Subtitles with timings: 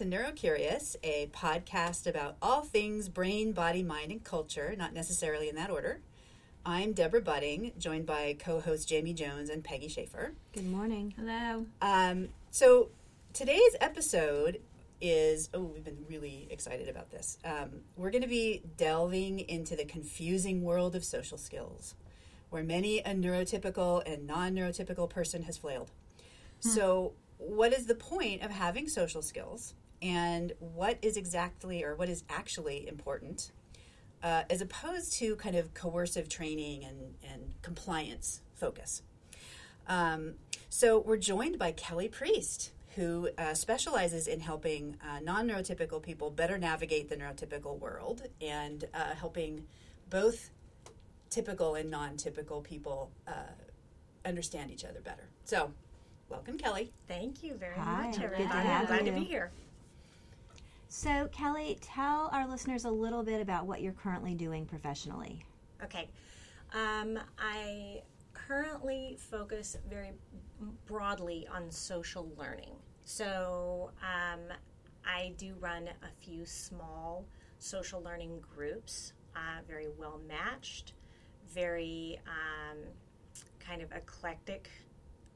[0.00, 5.48] and to Neurocurious, a podcast about all things brain, body, mind, and culture, not necessarily
[5.48, 6.00] in that order.
[6.66, 10.34] I'm Deborah Budding, joined by co host Jamie Jones and Peggy Schaefer.
[10.52, 11.14] Good morning.
[11.16, 11.66] Hello.
[11.80, 12.90] Um, so,
[13.32, 14.60] today's episode
[15.00, 17.38] is oh, we've been really excited about this.
[17.42, 21.94] Um, we're going to be delving into the confusing world of social skills,
[22.50, 25.90] where many a neurotypical and non neurotypical person has flailed.
[26.60, 32.08] So, what is the point of having social skills, and what is exactly or what
[32.08, 33.52] is actually important,
[34.22, 39.02] uh, as opposed to kind of coercive training and, and compliance focus?
[39.88, 40.34] Um,
[40.68, 46.30] so, we're joined by Kelly Priest, who uh, specializes in helping uh, non neurotypical people
[46.30, 49.64] better navigate the neurotypical world and uh, helping
[50.10, 50.50] both
[51.30, 53.32] typical and non typical people uh,
[54.24, 55.28] understand each other better.
[55.44, 55.72] So,
[56.28, 56.92] welcome, Kelly.
[57.06, 59.12] Thank you very Hi, much, good to have I'm glad you.
[59.12, 59.52] to be here.
[60.98, 65.44] So, Kelly, tell our listeners a little bit about what you're currently doing professionally.
[65.84, 66.08] Okay.
[66.72, 68.00] Um, I
[68.32, 70.12] currently focus very
[70.86, 72.76] broadly on social learning.
[73.04, 74.40] So um,
[75.04, 77.26] I do run a few small
[77.58, 80.94] social learning groups, uh, very well matched,
[81.52, 82.78] very um,
[83.60, 84.70] kind of eclectic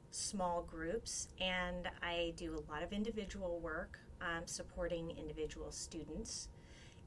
[0.09, 6.49] small groups, and I do a lot of individual work um, supporting individual students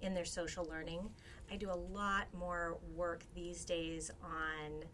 [0.00, 1.08] in their social learning.
[1.50, 4.84] I do a lot more work these days on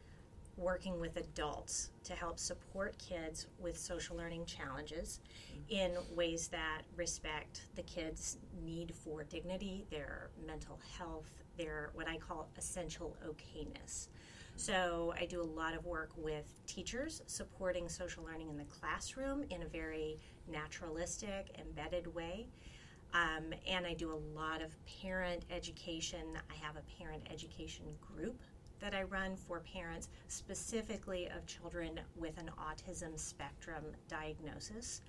[0.57, 5.21] working with adults to help support kids with social learning challenges
[5.69, 12.19] in ways that respect the kids' need for dignity, their mental health, their what I
[12.19, 14.09] call essential okayness.
[14.61, 19.43] So I do a lot of work with teachers supporting social learning in the classroom
[19.49, 20.19] in a very
[20.53, 22.47] naturalistic, embedded way.
[23.15, 26.37] Um, and I do a lot of parent education.
[26.51, 28.39] I have a parent education group
[28.81, 35.01] that I run for parents, specifically of children with an autism spectrum diagnosis.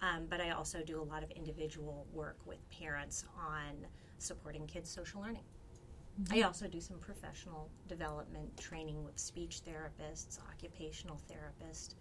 [0.00, 3.86] Um, but I also do a lot of individual work with parents on
[4.16, 5.44] supporting kids' social learning.
[6.30, 11.94] I also do some professional development training with speech therapists, occupational therapists,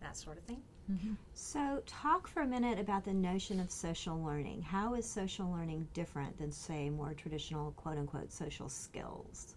[0.00, 0.62] that sort of thing.
[0.90, 1.12] Mm-hmm.
[1.34, 4.62] So, talk for a minute about the notion of social learning.
[4.62, 9.54] How is social learning different than, say, more traditional quote unquote social skills?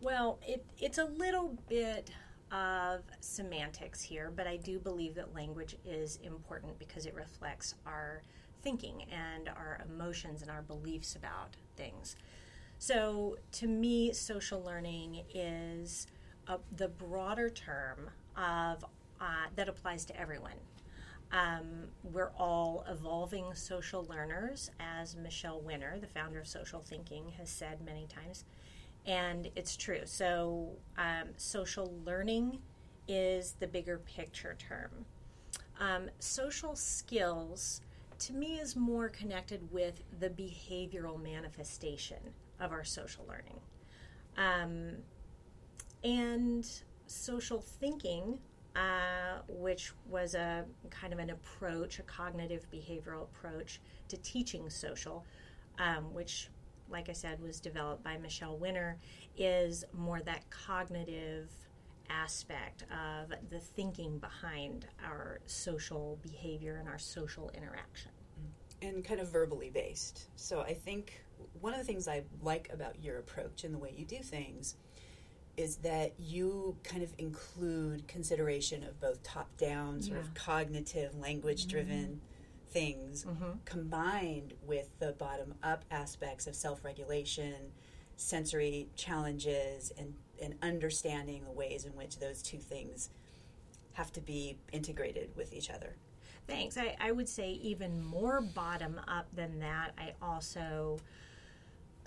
[0.00, 2.10] Well, it, it's a little bit
[2.50, 8.22] of semantics here, but I do believe that language is important because it reflects our
[8.62, 12.16] thinking and our emotions and our beliefs about things.
[12.82, 16.08] So, to me, social learning is
[16.48, 18.84] a, the broader term of
[19.20, 20.56] uh, that applies to everyone.
[21.30, 27.48] Um, we're all evolving social learners, as Michelle Winner, the founder of Social Thinking, has
[27.48, 28.46] said many times.
[29.06, 30.00] And it's true.
[30.04, 32.58] So, um, social learning
[33.06, 35.06] is the bigger picture term.
[35.78, 37.80] Um, social skills,
[38.18, 43.60] to me, is more connected with the behavioral manifestation of our social learning.
[44.36, 44.96] Um,
[46.04, 46.66] and
[47.06, 48.38] social thinking,
[48.74, 55.24] uh, which was a kind of an approach, a cognitive behavioral approach to teaching social,
[55.78, 56.48] um, which,
[56.88, 58.98] like I said, was developed by Michelle Winner,
[59.36, 61.50] is more that cognitive
[62.10, 68.10] aspect of the thinking behind our social behavior and our social interaction.
[68.82, 70.28] and kind of verbally based.
[70.34, 71.22] So I think
[71.60, 74.76] one of the things I like about your approach and the way you do things
[75.56, 81.66] is that you kind of include consideration of both top down, sort of cognitive, language
[81.66, 82.70] driven mm-hmm.
[82.70, 83.50] things mm-hmm.
[83.64, 87.54] combined with the bottom up aspects of self regulation,
[88.16, 93.10] sensory challenges, and, and understanding the ways in which those two things
[93.92, 95.96] have to be integrated with each other.
[96.46, 96.76] Thanks.
[96.76, 99.92] I, I would say even more bottom up than that.
[99.98, 100.98] I also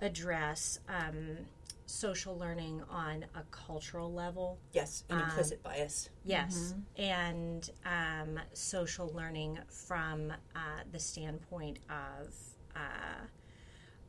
[0.02, 1.38] address um,
[1.86, 4.58] social learning on a cultural level.
[4.74, 6.10] Yes, an implicit bias.
[6.24, 10.60] Yes, and um, social learning from uh,
[10.92, 12.34] the standpoint of
[12.76, 13.26] uh,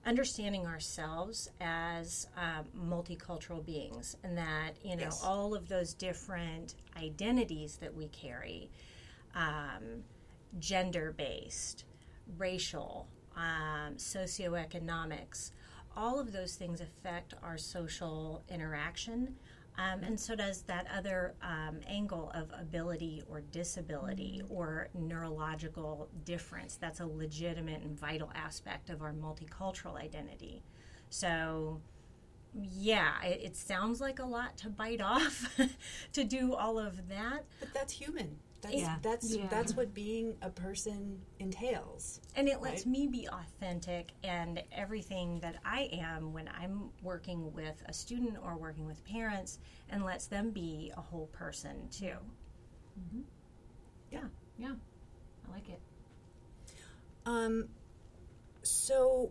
[0.04, 5.22] understanding ourselves as um, multicultural beings, and that you know Yes.
[5.22, 8.70] all of those different identities that we carry,
[9.34, 10.02] um,
[10.58, 11.84] gender-based,
[12.38, 13.06] racial,
[13.36, 15.50] um, socioeconomics,
[15.96, 19.36] all of those things affect our social interaction
[19.78, 26.76] Um, and so does that other um, angle of ability or disability or neurological difference.
[26.76, 30.62] That's a legitimate and vital aspect of our multicultural identity.
[31.10, 31.82] So,
[32.54, 35.58] yeah, it, it sounds like a lot to bite off
[36.12, 37.44] to do all of that.
[37.60, 38.38] But that's human.
[38.66, 38.98] That's Yeah.
[39.02, 39.46] that's Yeah.
[39.48, 42.20] that's what being a person entails.
[42.34, 42.86] And it lets Right.
[42.92, 48.56] me be authentic and everything that I am when I'm working with a student or
[48.56, 49.58] working with parents
[49.88, 52.16] and lets them be a whole person too.
[54.10, 54.24] Yeah.
[54.58, 54.74] Yeah,
[55.46, 55.80] I like it.
[57.26, 57.68] Um,
[58.62, 59.30] so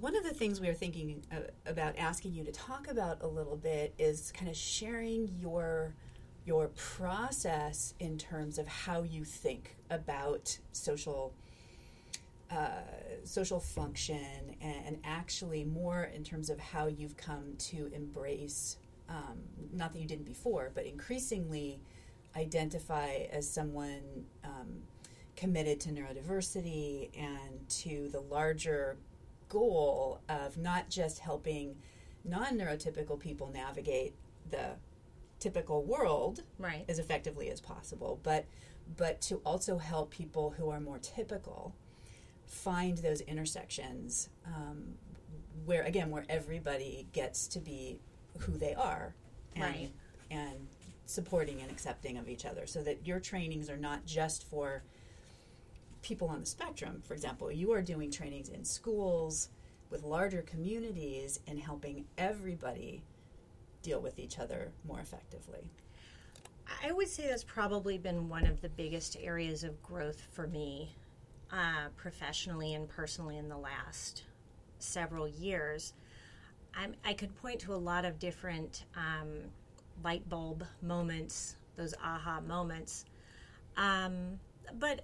[0.00, 3.26] one of the things we are thinking uh, about asking you to talk about a
[3.28, 5.94] little bit is kind of sharing your
[6.44, 11.32] your process in terms of how you think about social
[12.50, 12.68] uh,
[13.24, 18.76] social function and, and actually more in terms of how you've come to embrace
[19.08, 19.38] um,
[19.72, 21.80] not that you didn't before but increasingly
[22.36, 24.02] identify as someone
[24.44, 24.82] um,
[25.36, 28.96] committed to neurodiversity and to the larger
[29.48, 31.76] goal of not just helping
[32.24, 34.14] non neurotypical people navigate
[34.50, 34.70] the
[35.44, 36.84] typical world Right.
[36.88, 38.46] as effectively as possible, but
[38.96, 41.74] but to also help people who are more typical
[42.46, 44.94] find those intersections um,
[45.64, 47.98] where again where everybody gets to be
[48.40, 49.14] who they are
[49.54, 49.92] and, Right.
[50.30, 50.68] and
[51.06, 54.82] supporting and accepting of each other so that your trainings are not just for
[56.02, 59.48] people on the spectrum for example you are doing trainings in schools
[59.90, 63.02] with larger communities and helping everybody
[63.84, 65.60] deal with each other more effectively
[66.82, 70.94] I would say that's probably been one of the biggest areas of growth for me
[71.52, 74.24] uh, professionally and personally in the last
[74.78, 75.94] several years.
[76.74, 79.50] I'm, I could point to a lot of different um,
[80.02, 83.04] light bulb moments, those aha moments.
[83.76, 84.40] Um,
[84.78, 85.02] but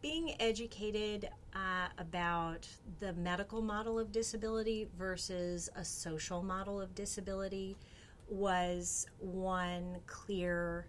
[0.00, 2.68] being educated uh, about
[3.00, 7.76] the medical model of disability versus a social model of disability
[8.28, 10.86] was one clear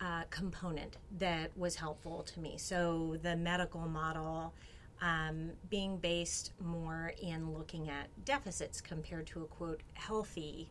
[0.00, 2.56] uh, component that was helpful to me.
[2.58, 4.52] So the medical model
[5.00, 10.70] um, being based more in looking at deficits compared to a quote healthy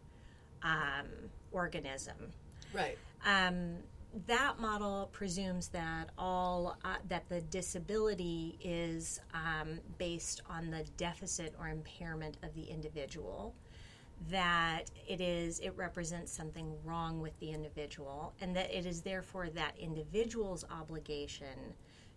[0.61, 1.07] um,
[1.51, 2.15] organism.
[2.73, 3.77] right Um,
[4.27, 11.53] that model presumes that all uh, that the disability is um, based on the deficit
[11.59, 13.55] or impairment of the individual
[14.29, 19.49] that it is it represents something wrong with the individual and that it is therefore
[19.49, 21.73] that individual's obligation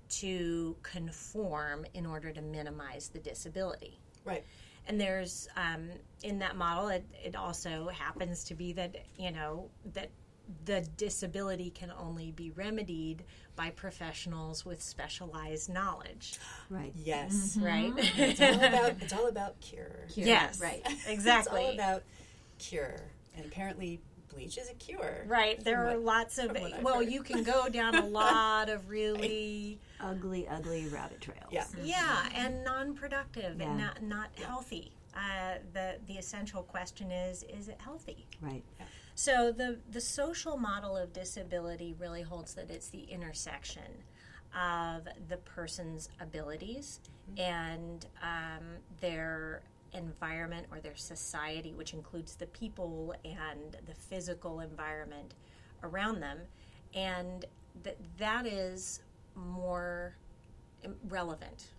[0.08, 3.98] to conform in order to minimize the disability.
[4.24, 4.44] Right.
[4.88, 5.90] And there's um,
[6.22, 10.10] in that model it, it also happens to be that you know that
[10.64, 13.24] the disability can only be remedied
[13.56, 16.38] by professionals with specialized knowledge
[16.68, 16.92] Right.
[16.94, 20.82] yes right it's all about it's all about cure yes Right.
[21.08, 22.02] exactly It's all about
[22.58, 23.00] cure,
[23.36, 24.00] and apparently
[24.32, 25.24] bleach is a cure.
[25.26, 27.10] right there are what- lots of from what I've well heard.
[27.10, 31.48] you can go down a lot of really Ugly, ugly rabbit trails.
[31.50, 31.64] Yeah.
[31.82, 33.66] yeah and non-productive Yeah.
[33.70, 38.62] and not not healthy uh, the the essential question is is it healthy Right.
[39.18, 44.04] So the the social model of disability really holds that it's the intersection
[44.54, 47.00] of the person's abilities
[47.38, 48.62] and um,
[49.00, 49.62] their
[49.94, 55.32] environment or their society, which includes the people and the physical environment
[55.82, 56.38] around them,
[56.94, 57.46] and
[57.84, 59.00] that that is
[59.34, 60.14] more
[61.08, 61.70] relevant.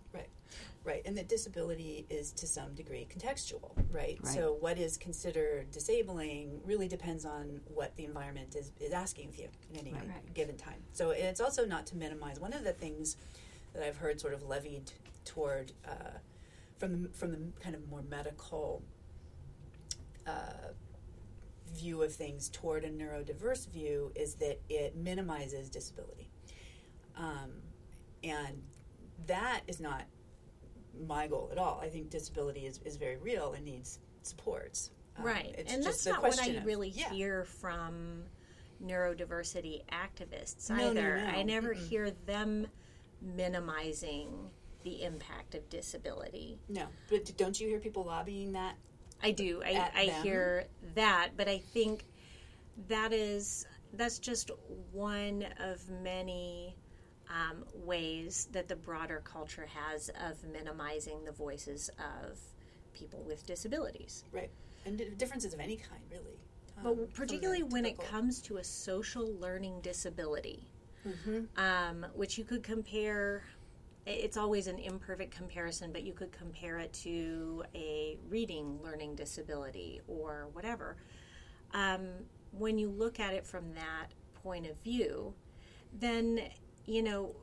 [0.84, 4.18] Right, right, and that disability is to some degree contextual, right?
[4.22, 4.34] Right.
[4.34, 9.36] So what is considered disabling really depends on what the environment is, is asking of
[9.36, 10.08] you at any Right.
[10.08, 10.34] Right.
[10.34, 10.82] given time.
[10.92, 12.40] So it's also not to minimize.
[12.40, 13.16] One of the things
[13.74, 14.92] that I've heard sort of levied
[15.24, 16.18] toward uh,
[16.78, 18.82] from the, from the kind of more medical
[20.26, 20.72] uh,
[21.74, 26.30] view of things toward a neurodiverse view is that it minimizes disability.
[27.16, 27.50] Um,
[28.22, 28.62] and
[29.26, 30.04] that is not
[31.06, 31.80] my goal at all.
[31.82, 34.90] I think disability is, is very real and needs supports.
[35.16, 37.10] Um, right and that's not what i of- really yeah.
[37.10, 38.22] hear from
[38.84, 41.24] neurodiversity activists No, no, either no.
[41.26, 41.88] i never Mm-mm.
[41.88, 42.68] hear them
[43.20, 44.28] minimizing
[44.84, 48.76] the impact of disability No, but don't you hear people lobbying that?
[49.22, 50.22] i do i, I them?
[50.22, 50.64] hear
[50.94, 52.04] that but i think
[52.88, 54.50] that is that's just
[54.92, 56.76] one of many
[57.30, 62.38] um, ways that the broader culture has of minimizing the voices of
[62.94, 64.50] people with disabilities Right.
[64.86, 66.38] and differences of any kind, really.
[66.78, 70.70] Um, But particularly when it comes to a social learning disability,
[71.06, 71.44] Mm-hmm.
[71.56, 73.44] um, which you could compare,
[74.04, 80.00] it's always an imperfect comparison, but you could compare it to a reading learning disability
[80.08, 80.96] or whatever.
[81.72, 82.08] Um,
[82.50, 84.08] when you look at it from that
[84.42, 85.34] point of view,
[85.92, 86.40] then,
[86.88, 87.34] you know,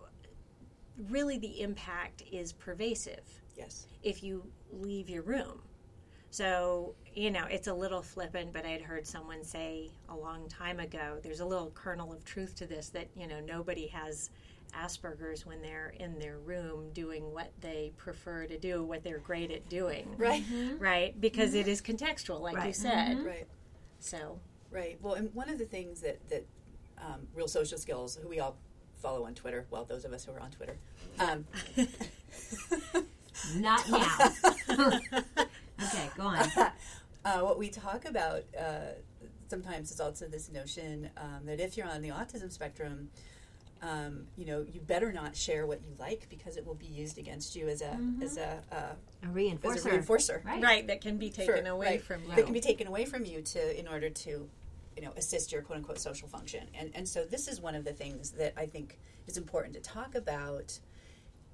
[1.09, 5.61] really the impact is pervasive yes, if you leave your room.
[6.31, 10.81] So, you know, it's a little flippant, but I'd heard someone say a long time
[10.81, 14.31] ago there's a little kernel of truth to this that, you know, nobody has
[14.73, 19.49] Asperger's when they're in their room doing what they prefer to do, what they're great
[19.51, 20.13] at doing.
[20.17, 20.77] right, mm-hmm.
[20.77, 21.19] Right?
[21.21, 21.59] Because mm-hmm.
[21.59, 22.75] it is contextual, like you Right.
[22.75, 23.17] said.
[23.17, 23.25] Mm-hmm.
[23.27, 23.47] right.
[23.99, 24.39] So,
[24.71, 24.97] Right.
[25.01, 26.45] Well, and one of the things that that
[26.97, 28.57] um, Real Social Skills, who we all
[28.97, 30.77] follow on Twitter, well, those of us who are on Twitter,
[31.19, 31.45] um,
[33.55, 34.17] Not now.
[35.83, 36.47] okay, go on.
[37.25, 38.93] uh, what we talk about uh,
[39.49, 43.09] sometimes is also this notion um, that if you're on the autism spectrum,
[43.81, 47.17] um, you know, you better not share what you like because it will be used
[47.17, 49.85] against you as a as a uh, A as reinforcer.
[49.85, 50.45] a reinforcer.
[50.45, 50.63] Right.
[50.63, 52.35] right, that can be taken for- away right, from you.
[52.35, 54.49] That can be taken away from you to in order to,
[54.95, 56.67] you know, assist your quote unquote social function.
[56.73, 59.81] And and so this is one of the things that I think is important to
[59.81, 60.79] talk about.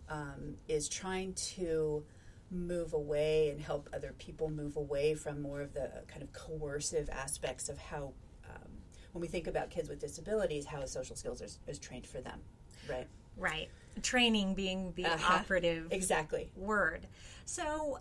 [0.09, 2.03] Um, is trying to
[2.49, 7.09] move away and help other people move away from more of the kind of coercive
[7.09, 8.11] aspects of how,
[8.49, 8.67] um,
[9.13, 12.41] when we think about kids with disabilities, how social skills is, is trained for them,
[12.89, 13.07] right?
[13.37, 13.69] right.
[14.01, 15.35] Training being the Uh-huh.
[15.35, 16.49] operative Exactly.
[16.57, 17.07] word.
[17.45, 17.99] So,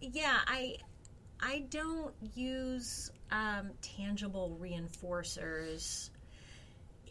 [0.00, 0.78] yeah, I
[1.38, 6.10] I don't use um, tangible reinforcers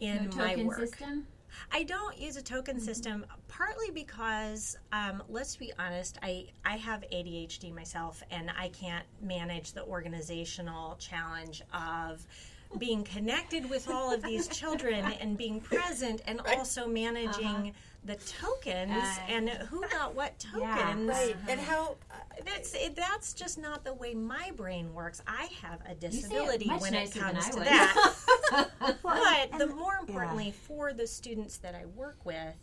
[0.00, 0.78] in no my work.
[0.78, 1.26] system.
[1.70, 7.04] I don't use a token system partly because um, let's be honest, I I have
[7.12, 12.26] ADHD myself, and I can't manage the organizational challenge of
[12.78, 18.90] being connected with all of these children and being present and also managing the tokens
[18.92, 20.76] Uh, and who got what Yeah.
[20.76, 21.36] tokens Right.
[21.48, 25.22] And how, uh, that's it, that's just not the way my brain works.
[25.26, 27.66] I have a say it disability when it comes to would.
[27.68, 28.14] that.
[28.50, 28.98] Well,
[29.50, 32.56] but the more importantly, for the students that I work with,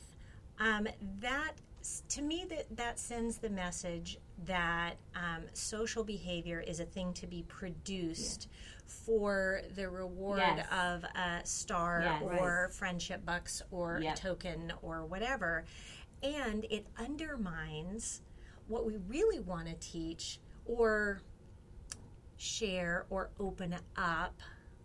[0.60, 0.88] um,
[1.22, 1.54] that
[2.10, 7.26] to me that that sends the message that um, social behavior is a thing to
[7.28, 8.50] be produced
[8.90, 10.68] for the reward Yes.
[10.72, 12.22] of a star Yes.
[12.24, 14.18] or friendship bucks or Yep.
[14.18, 15.66] a token or whatever,
[16.24, 18.22] and it undermines
[18.68, 21.22] what we really want to teach or
[22.38, 24.40] share or open up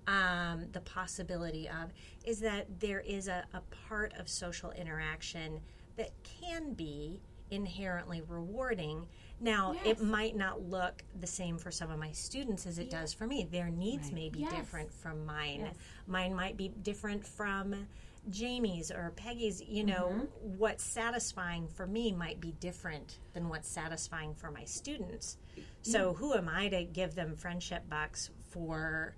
[0.07, 1.91] um, the possibility of
[2.25, 5.61] is that there is a, a part of social interaction
[5.97, 7.21] that can be
[7.51, 9.07] inherently rewarding.
[9.41, 9.87] Now, Yes.
[9.87, 13.27] it might not look the same for some of my students as it does for
[13.27, 13.45] me.
[13.45, 14.15] Their needs Right.
[14.15, 14.53] may be Yes.
[14.55, 15.61] different from mine.
[15.61, 15.77] Yes.
[16.07, 17.89] Mine might be different from
[18.31, 19.61] Jamie's or Peggy's.
[19.61, 20.59] You know, mm-hmm.
[20.59, 25.37] what's satisfying for me might be different than what's satisfying for my students.
[25.83, 29.15] So, who am I to give them friendship bucks for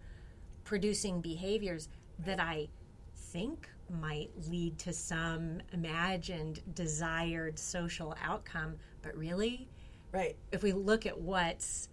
[0.65, 2.69] producing behaviors that I
[3.15, 9.69] think might lead to some imagined desired social outcome, but really,
[10.17, 10.37] right.
[10.53, 11.89] if we look at what's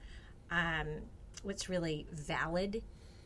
[0.52, 0.88] um,
[1.44, 2.82] what's really valid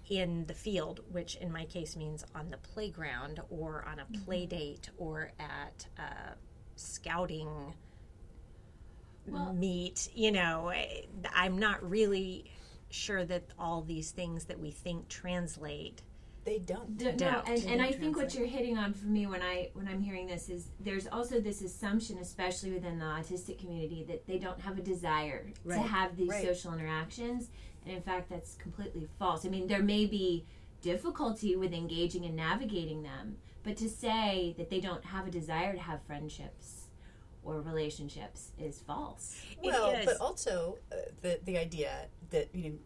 [0.09, 4.45] in the field, which in my case means on the playground or on a play
[4.45, 6.35] date or at a
[6.75, 7.73] scouting
[9.27, 11.01] Well- meet, you know, eh,
[11.33, 12.49] I'm not really
[12.89, 16.01] sure that all these things that we think translate.
[16.47, 16.97] They don't.
[16.97, 19.85] D- no, and, and I think what you're hitting on for me when I when
[19.85, 24.37] I'm hearing this is there's also this assumption, especially within the autistic community, that they
[24.37, 25.75] don't have a desire Right.
[25.75, 26.45] to have these Right.
[26.45, 27.49] social interactions,
[27.85, 29.45] and in fact, that's completely false.
[29.45, 30.45] I mean, there may be
[30.81, 35.73] difficulty with engaging and navigating them, but to say that they don't have a desire
[35.73, 36.87] to have friendships
[37.43, 39.35] or relationships is false.
[39.61, 40.05] Well, is.
[40.05, 42.77] but also uh, the the idea that you know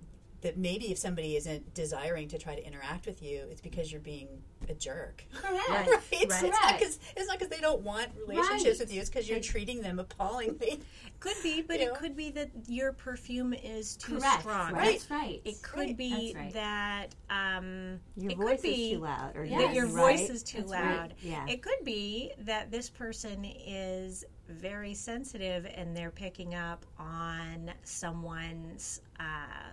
[0.41, 4.01] that maybe if somebody isn't desiring to try to interact with you, it's because you're
[4.01, 4.27] being
[4.69, 5.23] a jerk.
[5.33, 5.61] Correct.
[5.69, 5.87] Right?
[6.11, 6.43] It's, Right.
[6.43, 8.79] it's not because it's not because they don't want relationships Right.
[8.79, 9.01] with you.
[9.01, 10.81] It's because you're treating them appallingly.
[11.19, 11.99] Could be, but You it know?
[11.99, 14.41] could be that your perfume is too Correct.
[14.41, 14.73] strong.
[14.73, 14.93] Right.
[14.93, 15.41] That's right.
[15.45, 15.97] It could Right.
[15.97, 16.53] be right.
[16.53, 19.61] that um, Your it voice could be is too loud, or Yes.
[19.61, 20.17] that your right?
[20.17, 20.97] voice is too That's right.
[20.97, 21.13] loud.
[21.21, 21.45] Yeah.
[21.47, 29.01] It could be that this person is very sensitive and they're picking up on someone's
[29.19, 29.23] uh,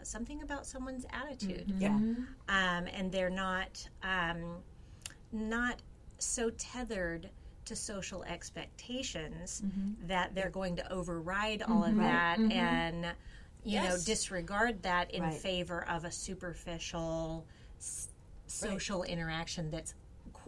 [0.02, 1.88] something about someone's attitude, Yeah.
[1.94, 4.56] um, and they're not um,
[5.32, 5.82] not
[6.18, 7.28] so tethered
[7.64, 9.62] to social expectations
[10.06, 13.06] that they're going to override all of that and
[13.62, 15.34] you know disregard that in Right.
[15.34, 17.44] favor of a superficial
[17.78, 18.08] s-
[18.46, 19.94] social interaction that's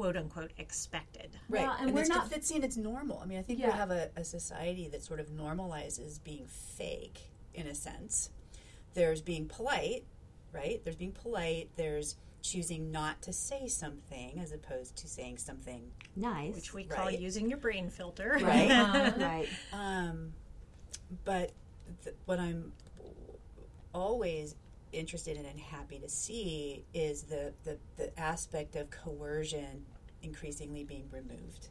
[0.00, 1.36] quote unquote expected.
[1.50, 3.20] Right, Well, and and, we're it's, not- it's seen it's normal.
[3.22, 7.20] I mean, I think we have a, a society that sort of normalizes being fake
[7.52, 8.30] in a sense.
[8.94, 10.04] There's being polite,
[10.52, 10.80] right?
[10.82, 11.68] There's being polite.
[11.76, 15.82] There's choosing not to say something as opposed to saying something.
[16.16, 16.54] Nice.
[16.54, 17.20] Which we call Right.
[17.20, 18.38] using your brain filter.
[18.40, 18.70] Right.
[18.70, 19.48] Uh, right.
[19.74, 20.32] Um,
[21.26, 21.50] but
[22.04, 22.72] th- what I'm
[23.92, 24.54] always
[24.92, 29.84] interested in and happy to see is the, the, the aspect of coercion
[30.22, 31.68] increasingly being removed.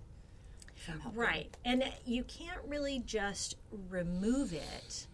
[1.13, 1.55] Right.
[1.65, 3.55] And you can't really just
[3.89, 5.07] remove it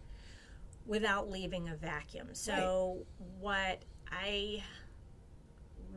[0.86, 2.28] without leaving a vacuum.
[2.32, 3.04] So,
[3.40, 4.62] what I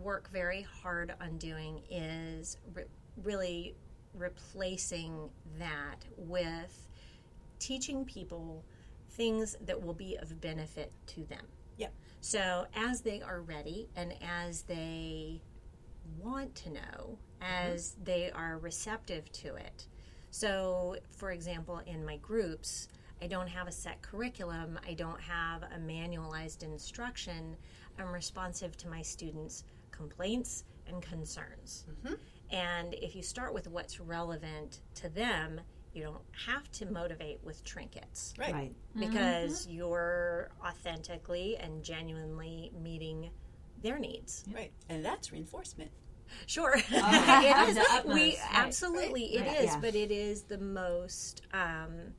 [0.01, 2.85] work very hard on doing is re-
[3.23, 3.75] really
[4.13, 6.87] replacing that with
[7.59, 8.63] teaching people
[9.11, 11.45] things that will be of benefit to them.
[11.77, 11.93] Yep.
[12.21, 15.41] So, as they are ready and as they
[16.17, 17.71] want to know, mm-hmm.
[17.71, 19.87] as they are receptive to it.
[20.31, 22.87] So, for example, in my groups,
[23.21, 27.57] I don't have a set curriculum, I don't have a manualized instruction.
[27.97, 31.85] I'm responsive to my students' complaints and concerns.
[31.89, 32.13] Mm-hmm.
[32.51, 35.59] And if you start with what's relevant to them,
[35.93, 38.53] you don't have to motivate with trinkets Right.
[38.53, 38.75] Right.
[38.95, 39.75] because mm-hmm.
[39.75, 43.31] you're authentically and genuinely meeting
[43.81, 44.43] their needs.
[44.53, 44.71] Right.
[44.89, 45.91] And that's reinforcement.
[46.45, 46.91] Sure, of it
[47.69, 47.75] is.
[47.75, 48.37] the utmost, we right.
[48.51, 49.79] absolutely it is, Right, yeah.
[49.81, 51.41] but it is the most.
[51.53, 52.13] Um,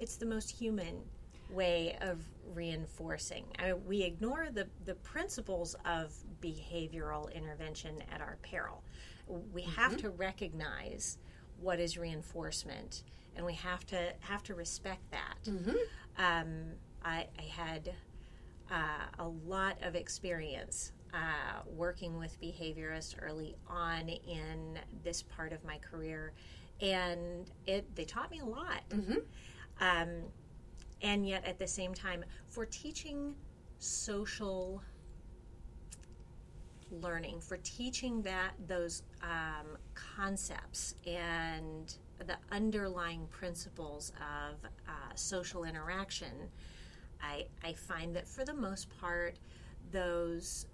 [0.00, 0.96] it's the most human
[1.48, 3.44] way of reinforcing.
[3.60, 8.82] I mean, we ignore the the principles of behavioral intervention at our peril.
[9.52, 11.18] We have to recognize
[11.60, 13.04] what is reinforcement,
[13.36, 15.48] and we have to have to respect that.
[16.18, 16.72] Um,
[17.04, 17.94] I, I had
[18.70, 25.64] uh, a lot of experience uh, working with behaviorists early on in this part of
[25.64, 26.32] my career,
[26.80, 28.82] and it they taught me a lot.
[29.80, 30.08] Um,
[31.02, 33.34] and yet, at the same time, for teaching
[33.78, 34.82] social
[36.90, 41.94] learning, for teaching that those um, concepts and
[42.26, 46.48] the underlying principles of uh, social interaction,
[47.20, 49.36] I, I find that for the most part,
[49.90, 50.66] those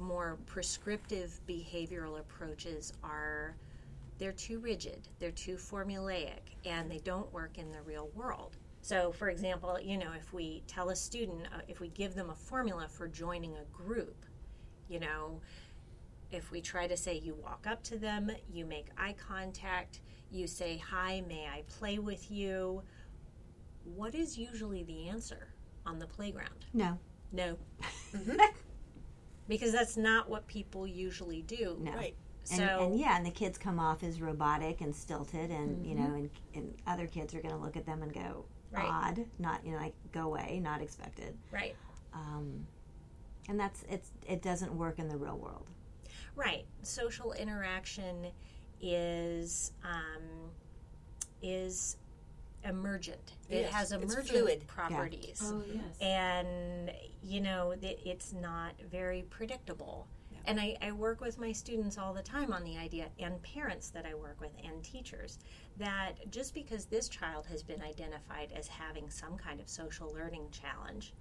[0.00, 3.56] more prescriptive behavioral approaches are
[4.18, 8.56] they're too rigid, they're too formulaic, and they don't work in the real world.
[8.82, 12.30] So, for example, you know, if we tell a student, uh, if we give them
[12.30, 14.24] a formula for joining a group,
[14.88, 15.40] you know,
[16.30, 20.46] if we try to say you walk up to them, you make eye contact, you
[20.46, 22.82] say, Hi, may I play with you?
[23.84, 25.48] What is usually the answer
[25.86, 26.66] on the playground?
[26.72, 26.98] No.
[27.32, 27.56] No.
[29.48, 31.76] because that's not what people usually do.
[31.80, 31.92] No.
[31.92, 32.14] Right.
[32.44, 35.94] So, And, and yeah, and the kids come off as robotic and stilted, and you
[35.94, 38.84] know, and, and other kids are going to look at them and go Right.
[38.86, 41.36] odd, not you know, like go away, not expected.
[41.50, 41.74] right.
[42.12, 42.66] Um,
[43.48, 45.66] and that's it's it doesn't work in the real world.
[46.36, 46.66] Right.
[46.82, 48.26] Social interaction
[48.80, 50.50] is um,
[51.42, 51.96] is
[52.64, 53.32] emergent.
[53.48, 54.66] It Yes, has emergent fluid.
[54.66, 55.40] properties.
[55.44, 55.82] Oh yes.
[56.00, 56.92] and
[57.22, 60.06] you know that it's not very predictable
[60.44, 63.90] and I, I work with my students all the time on the idea and parents
[63.90, 65.38] that i work with and teachers
[65.76, 70.46] that just because this child has been identified as having some kind of social learning
[70.50, 71.12] challenge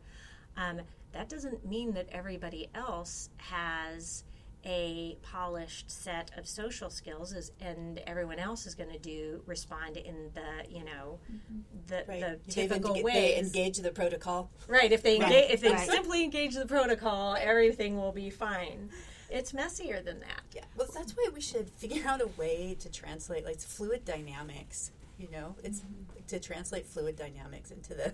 [0.56, 0.80] um,
[1.12, 4.24] that doesn't mean that everybody else has
[4.68, 9.96] a polished set of social skills is, and everyone else is going to do respond
[9.98, 11.60] in the you know mm-hmm.
[11.88, 12.44] the, Right.
[12.46, 14.52] the typical way ways They engage the protocol.
[14.68, 14.92] Right.
[14.92, 15.90] If they Right, engage, if they right.
[15.90, 18.90] simply engage the protocol, everything will be fine.
[19.30, 20.44] It's messier than that.
[20.54, 20.66] Yeah.
[20.76, 24.92] Well, that's why we should figure out a way to translate like fluid dynamics.
[25.18, 26.26] You know, it's mm-hmm.
[26.28, 28.14] to translate fluid dynamics into the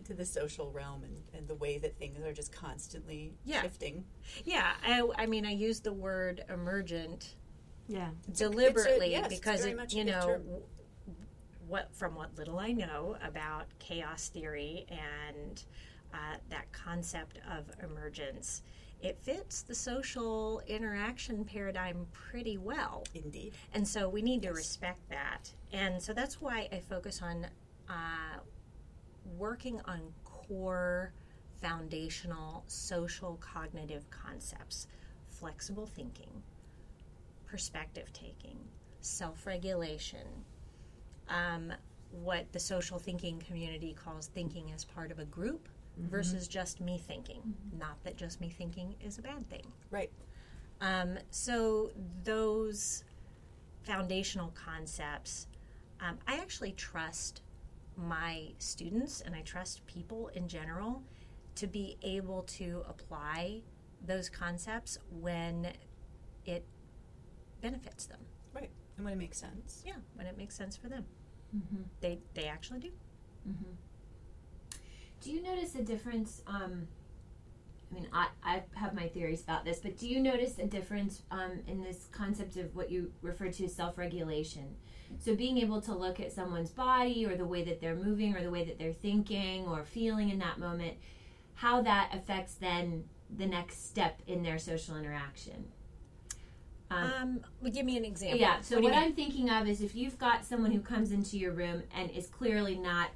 [0.00, 3.60] into the social realm and, and the way that things are just constantly Yeah.
[3.60, 4.04] shifting.
[4.44, 4.72] Yeah.
[4.82, 7.36] I, I mean, I use the word emergent
[7.86, 8.10] Yeah.
[8.32, 10.42] deliberately yes, because very it, you know term.
[11.68, 15.62] what from what little I know about chaos theory and
[16.14, 18.62] uh, that concept of emergence.
[19.02, 23.04] It fits the social interaction paradigm pretty well.
[23.14, 23.52] Indeed.
[23.74, 25.50] And so we need to respect that.
[25.72, 27.46] And so that's why I focus on
[27.88, 28.38] uh,
[29.24, 31.12] working on core
[31.60, 34.86] foundational social cognitive concepts
[35.28, 36.30] flexible thinking,
[37.46, 38.58] perspective taking,
[39.00, 40.26] self regulation,
[41.28, 41.72] um,
[42.10, 46.98] what the social thinking community calls thinking as part of a group versus just me
[46.98, 47.42] thinking.
[47.78, 49.66] Not that just me thinking is a bad thing.
[49.90, 50.10] Right.
[50.80, 51.90] Um, so
[52.24, 53.04] those
[53.82, 55.46] foundational concepts,
[56.00, 57.42] um, I actually trust
[58.00, 61.02] my students and I trust people in general
[61.56, 63.62] to be able to apply
[64.06, 65.72] those concepts when
[66.46, 66.64] it
[67.60, 68.20] benefits them.
[68.54, 68.70] Right.
[68.96, 69.82] And when it makes sense.
[69.86, 71.04] Yeah, when it makes sense for them.
[71.54, 71.82] Mm-hmm.
[72.00, 72.90] They they actually do.
[75.20, 76.42] Do you notice a difference?
[76.46, 76.88] Um,
[77.90, 81.22] I mean, I, I have my theories about this, but do you notice a difference
[81.30, 84.76] um, in this concept of what you refer to as self regulation?
[85.18, 88.42] So, being able to look at someone's body or the way that they're moving or
[88.42, 90.94] the way that they're thinking or feeling in that moment,
[91.54, 93.04] how that affects then
[93.36, 95.66] the next step in their social interaction.
[96.90, 98.38] Um, Um, give me an example.
[98.38, 98.60] yeah.
[98.62, 98.94] So you what.
[98.94, 102.26] I'm thinking of is if you've got someone who comes into your room and is
[102.26, 103.10] clearly not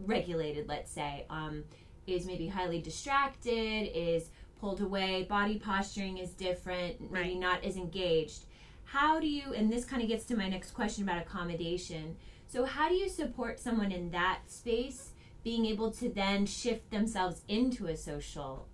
[0.00, 1.64] regulated, let's say, um,
[2.06, 4.30] is maybe highly distracted, is
[4.60, 7.38] pulled away, body posturing is different, maybe Right.
[7.38, 8.44] not as engaged.
[8.92, 9.52] How do you?
[9.52, 12.16] And this kind of gets to my next question about accommodation.
[12.46, 15.10] So how do you support someone in that space
[15.44, 18.66] being able to then shift themselves into a social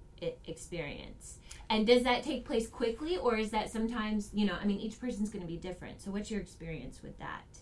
[0.46, 1.38] experience?
[1.68, 5.00] And does that take place quickly, or is that sometimes, you know, I mean, each
[5.00, 6.00] person's going to be different.
[6.00, 7.58] So, what's your experience with that?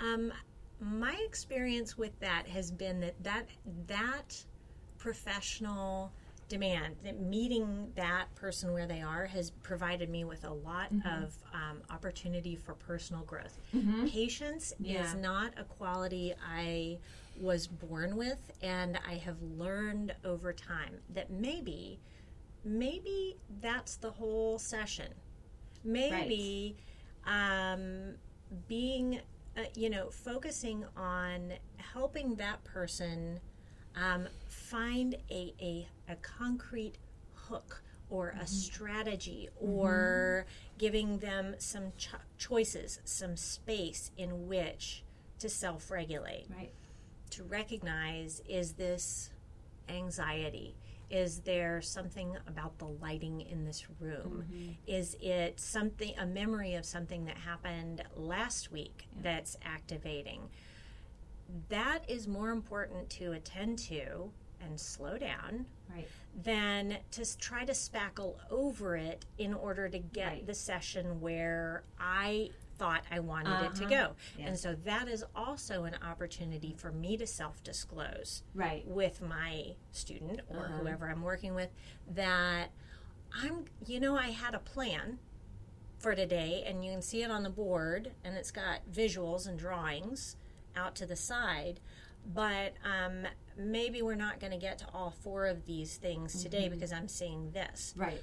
[0.00, 0.32] Um,
[0.80, 3.46] my experience with that has been that that
[3.86, 4.44] that
[4.98, 6.12] professional
[6.50, 11.32] demand, that meeting that person where they are, has provided me with a lot of
[11.54, 13.56] um, opportunity for personal growth.
[14.06, 15.02] Patience Yeah.
[15.02, 16.98] is not a quality I
[17.40, 22.00] was born with, and I have learned over time that maybe,
[22.64, 25.14] maybe that's the whole session.
[25.84, 26.76] Maybe
[27.24, 28.16] um,
[28.68, 29.20] being,
[29.56, 33.40] uh, you know, focusing on helping that person
[33.96, 36.94] um, find a, a, a concrete
[37.34, 38.44] hook or a mm-hmm.
[38.46, 39.72] strategy mm-hmm.
[39.72, 40.46] or
[40.78, 45.04] giving them some cho- choices, some space in which
[45.38, 46.72] to self regulate Right.
[47.30, 49.30] to recognize is this
[49.88, 50.76] anxiety?
[51.08, 54.44] Is there something about the lighting in this room?
[54.46, 54.70] Mm-hmm.
[54.86, 60.50] Is it something, a memory of something that happened last week that's activating?
[61.68, 66.06] That is more important to attend to and slow down Right.
[66.34, 70.46] than to try to spackle over it in order to get Right.
[70.46, 74.08] the session where I thought I wanted it to Uh-huh.
[74.08, 74.16] go.
[74.38, 74.46] Yeah.
[74.48, 78.86] And so that is also an opportunity for me to self disclose Right.
[78.86, 80.78] with my student or Uh-huh.
[80.78, 81.70] whoever I'm working with
[82.08, 82.70] that
[83.32, 85.18] I'm, you know, I had a plan
[85.98, 89.56] for today and you can see it on the board and it's got visuals and
[89.58, 90.36] drawings
[90.76, 91.80] out to the side
[92.34, 96.64] but um, maybe we're not going to get to all four of these things today
[96.64, 96.74] Mm-hmm.
[96.74, 98.22] because i'm seeing this Right.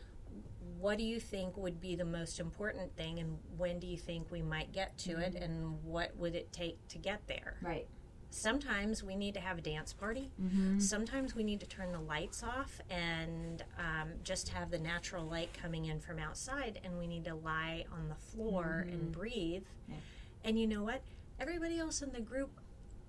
[0.79, 4.31] what do you think would be the most important thing and when do you think
[4.31, 7.88] we might get to it and what would it take to get there Right.
[8.29, 10.77] sometimes we need to have a dance party Mm-hmm.
[10.79, 15.49] sometimes we need to turn the lights off and um, just have the natural light
[15.60, 19.95] coming in from outside and we need to lie on the floor and breathe Yeah.
[20.43, 21.01] and you know what
[21.39, 22.60] everybody else in the group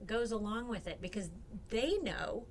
[0.07, 1.31] goes along with it because
[1.71, 2.47] they know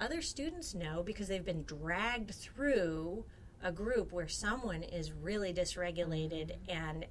[0.00, 3.24] other students know because they've been dragged through
[3.62, 6.70] a group where someone is really dysregulated mm-hmm.
[6.70, 7.06] and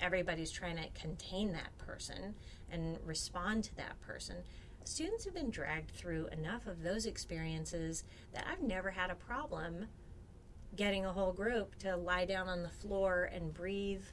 [0.00, 2.34] everybody's trying to contain that person
[2.70, 4.36] and respond to that person.
[4.84, 9.86] Students have been dragged through enough of those experiences that I've never had a problem
[10.76, 14.04] getting a whole group to lie down on the floor and breathe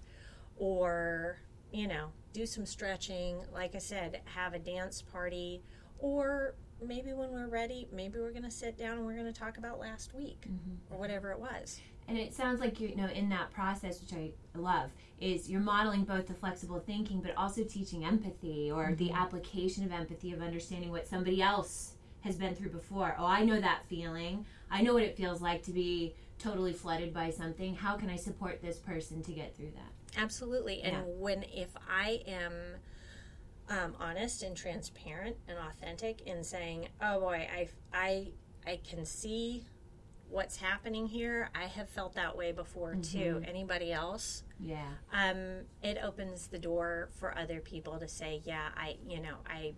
[0.58, 1.40] or,
[1.72, 3.40] you know, do some stretching.
[3.54, 5.62] Like I said, have a dance party
[6.00, 9.40] or maybe when we're ready, maybe we're going to sit down and we're going to
[9.40, 10.94] talk about last week mm-hmm.
[10.94, 11.80] or whatever it was.
[12.08, 14.90] And it sounds like you know in that process, which I love,
[15.20, 19.16] is you're modeling both the flexible thinking, but also teaching empathy or the mm-hmm.
[19.16, 23.16] application of empathy of understanding what somebody else has been through before.
[23.18, 24.46] Oh, I know that feeling.
[24.70, 27.76] I know what it feels like to be totally flooded by something.
[27.76, 29.92] How can I support this person to get through that?
[30.18, 30.82] Absolutely.
[30.82, 31.02] And Yeah.
[31.06, 32.54] when if I am
[33.70, 38.32] um, honest and transparent and authentic in saying, "Oh boy, I I
[38.68, 39.66] I can see
[40.30, 41.50] what's happening here.
[41.56, 43.42] I have felt that way before too.
[43.48, 44.92] Anybody else?" Yeah.
[45.14, 49.74] Um, it opens the door for other people to say, "Yeah, I you know I."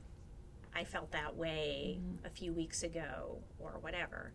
[0.76, 4.34] I felt that way a few weeks ago, or whatever.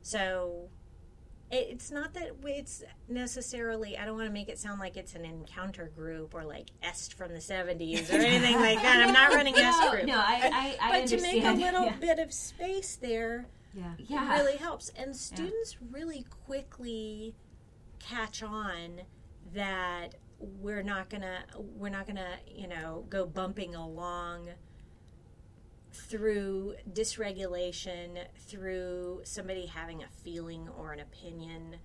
[0.00, 0.70] So, it-
[1.50, 5.24] it's not that it's necessarily i don't want to make it sound like it's an
[5.24, 9.54] encounter group or like est from the 70s or anything like that i'm not running
[9.56, 11.96] est No, group no, I, I, I but to make a little Yeah.
[11.96, 13.92] bit of space there Yeah.
[13.98, 14.32] Yeah.
[14.38, 17.34] really helps and students really quickly
[18.00, 19.02] catch on
[19.54, 21.44] that we're not gonna
[21.76, 24.48] we're not gonna you know go bumping along
[25.94, 31.76] through dysregulation through somebody having a feeling or an opinion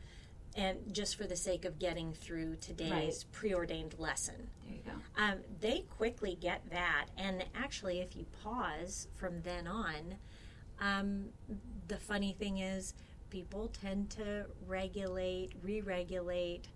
[0.55, 3.25] and just for the sake of getting through today's Right.
[3.31, 4.91] preordained lesson There you go.
[5.21, 7.05] um, they quickly get that.
[7.17, 10.15] And actually, if you pause from then on,
[10.79, 11.29] um,
[11.87, 12.95] the funny thing is,
[13.29, 16.67] people tend to regulate, re regulate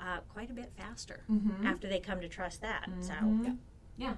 [0.00, 1.24] uh, quite a bit faster
[1.64, 2.88] after they come to trust that.
[3.00, 3.14] So,
[3.96, 4.14] Yeah.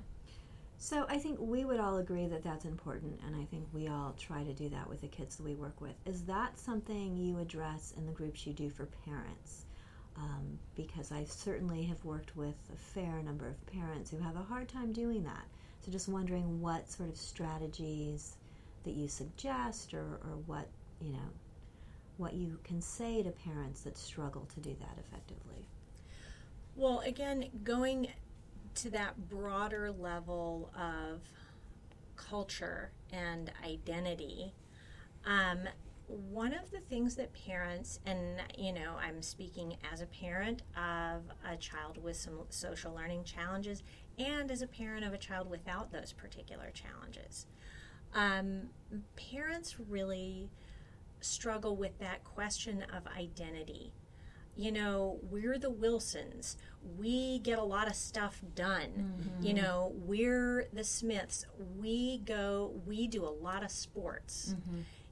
[0.78, 4.14] So I think we would all agree that that's important, and I think we all
[4.18, 5.94] try to do that with the kids that we work with.
[6.04, 9.64] Is that something you address in the groups you do for parents?
[10.16, 14.42] Um, because I certainly have worked with a fair number of parents who have a
[14.42, 15.44] hard time doing that.
[15.80, 18.36] So just wondering what sort of strategies
[18.84, 20.68] that you suggest, or, or what
[21.00, 21.30] you know,
[22.16, 25.68] what you can say to parents that struggle to do that effectively.
[26.74, 28.08] well, again, going
[28.76, 31.22] to that broader level of
[32.16, 34.54] culture and identity,
[35.24, 35.60] um,
[36.08, 41.22] one of the things that parents, and you know, I'm speaking as a parent of
[41.44, 43.82] a child with some social learning challenges
[44.18, 47.46] and as a parent of a child without those particular challenges,
[48.14, 48.68] um,
[49.16, 50.48] parents really
[51.20, 53.92] struggle with that question of identity.
[54.56, 56.56] You know, we're the Wilsons.
[56.98, 59.14] We get a lot of stuff done.
[59.42, 61.44] You know, we're the Smiths.
[61.78, 64.54] We go, we do a lot of sports.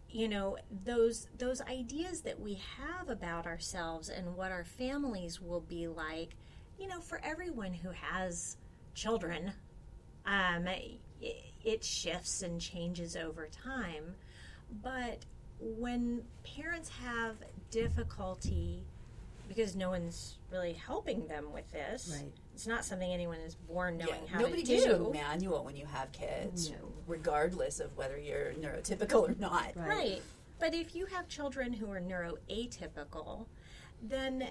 [0.09, 5.61] You know, those those ideas that we have about ourselves and what our families will
[5.61, 6.37] be like,
[6.79, 8.57] you know, for everyone who has
[8.95, 9.53] children,
[10.25, 11.01] um, it,
[11.65, 14.15] it shifts and changes over time.
[14.83, 15.25] But
[15.61, 17.37] when parents have
[17.71, 18.85] difficulty
[19.49, 22.33] because no one's really helping them with this, Right.
[22.55, 24.91] it's not something anyone is born knowing Yeah, how nobody to gives do.
[24.91, 26.77] you a manual when you have kids, No.
[27.07, 29.77] regardless of whether you're neurotypical or not.
[29.77, 29.89] Right.
[29.89, 30.23] Right.
[30.59, 33.47] But if you have children who are neuroatypical,
[34.03, 34.49] then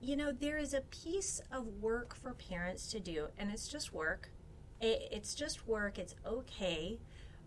[0.00, 3.92] you know there is a piece of work for parents to do, and it's just
[3.92, 4.30] work.
[4.80, 5.98] It, it's just work.
[5.98, 7.00] It's okay,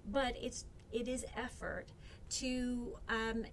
[0.05, 1.88] but it's it is effort
[2.31, 3.45] to um,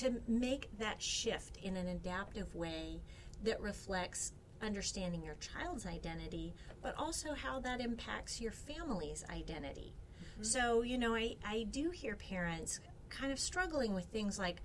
[0.00, 3.00] to make that shift in an adaptive way
[3.44, 4.32] that reflects
[4.62, 9.94] understanding your child's identity, but also how that impacts your family's identity.
[9.94, 10.42] Mm-hmm.
[10.42, 14.62] So, you know, I, I do hear parents kind of struggling with things like,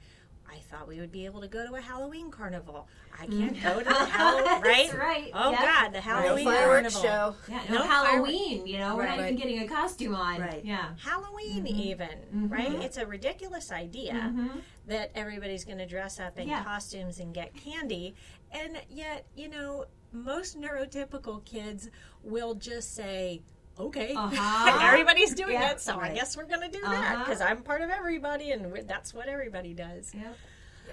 [0.51, 2.87] I thought we would be able to go to a Halloween carnival.
[3.19, 3.39] I mm.
[3.39, 4.93] can't go to the Halloween, right?
[4.93, 5.31] Right.
[5.33, 5.61] Oh, Yep.
[5.61, 7.01] God, the Halloween carnival.
[7.01, 7.35] show.
[7.47, 9.17] Yeah, No no, Halloween, you know, we're Right.
[9.17, 10.41] not even getting a costume on.
[10.41, 10.63] Right.
[10.63, 10.89] Yeah.
[10.97, 11.79] Halloween, mm-hmm.
[11.79, 12.47] even, mm-hmm.
[12.47, 12.71] right?
[12.71, 14.59] It's a ridiculous idea mm-hmm.
[14.87, 16.63] that everybody's going to dress up in Yeah.
[16.63, 18.15] costumes and get candy.
[18.51, 21.89] And yet, you know, most neurotypical kids
[22.23, 23.41] will just say,
[23.79, 24.79] okay, Uh-huh.
[24.87, 25.71] everybody's doing Yeah.
[25.71, 27.23] it, so I guess we're going to do that Uh-huh.
[27.25, 30.13] because I'm part of everybody and that's what everybody does.
[30.13, 30.37] Yep.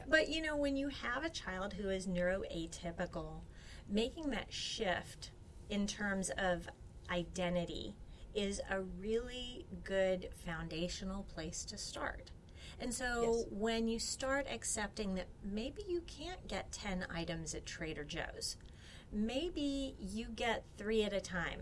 [0.09, 3.43] But you know, when you have a child who is neuroatypical,
[3.89, 5.31] making that shift
[5.71, 6.69] in terms of
[7.11, 7.95] identity
[8.35, 12.31] is a really good foundational place to start.
[12.81, 13.45] And so Yes.
[13.51, 18.57] when you start accepting that maybe you can't get 10 items at Trader Joe's,
[19.13, 21.61] maybe you get three at a time.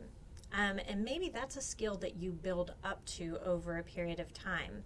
[0.52, 4.32] Um, and maybe that's a skill that you build up to over a period of
[4.32, 4.82] time.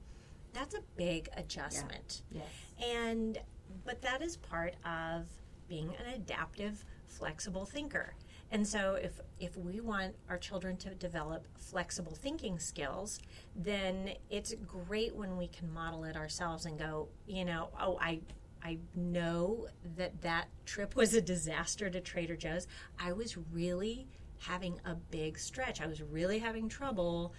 [0.52, 2.22] That's a big adjustment.
[2.30, 2.44] Yes.
[2.84, 3.38] And
[3.84, 5.26] but that is part of
[5.68, 8.14] being an adaptive, flexible thinker.
[8.50, 13.18] And so if if we want our children to develop flexible thinking skills,
[13.56, 18.20] then it's great when we can model it ourselves and go, you know, oh, I
[18.62, 22.66] I know that that trip was a disaster to Trader Joe's.
[22.98, 24.06] I was really
[24.46, 25.80] having a big stretch.
[25.80, 27.34] I was really having trouble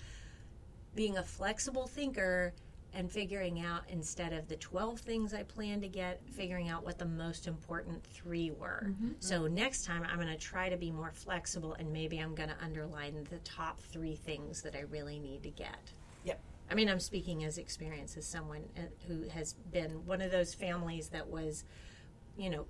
[0.96, 2.54] being a flexible thinker
[2.94, 6.98] and figuring out instead of the 12 things I planned to get, figuring out what
[6.98, 8.94] the most important three were.
[9.20, 12.50] So next time I'm going to try to be more flexible and maybe I'm going
[12.50, 15.92] to underline the top three things that I really need to get.
[16.24, 16.40] Yep.
[16.72, 20.54] I mean, I'm speaking as experience as someone uh, who has been one of those
[20.54, 21.66] families that was,
[22.38, 22.66] you know,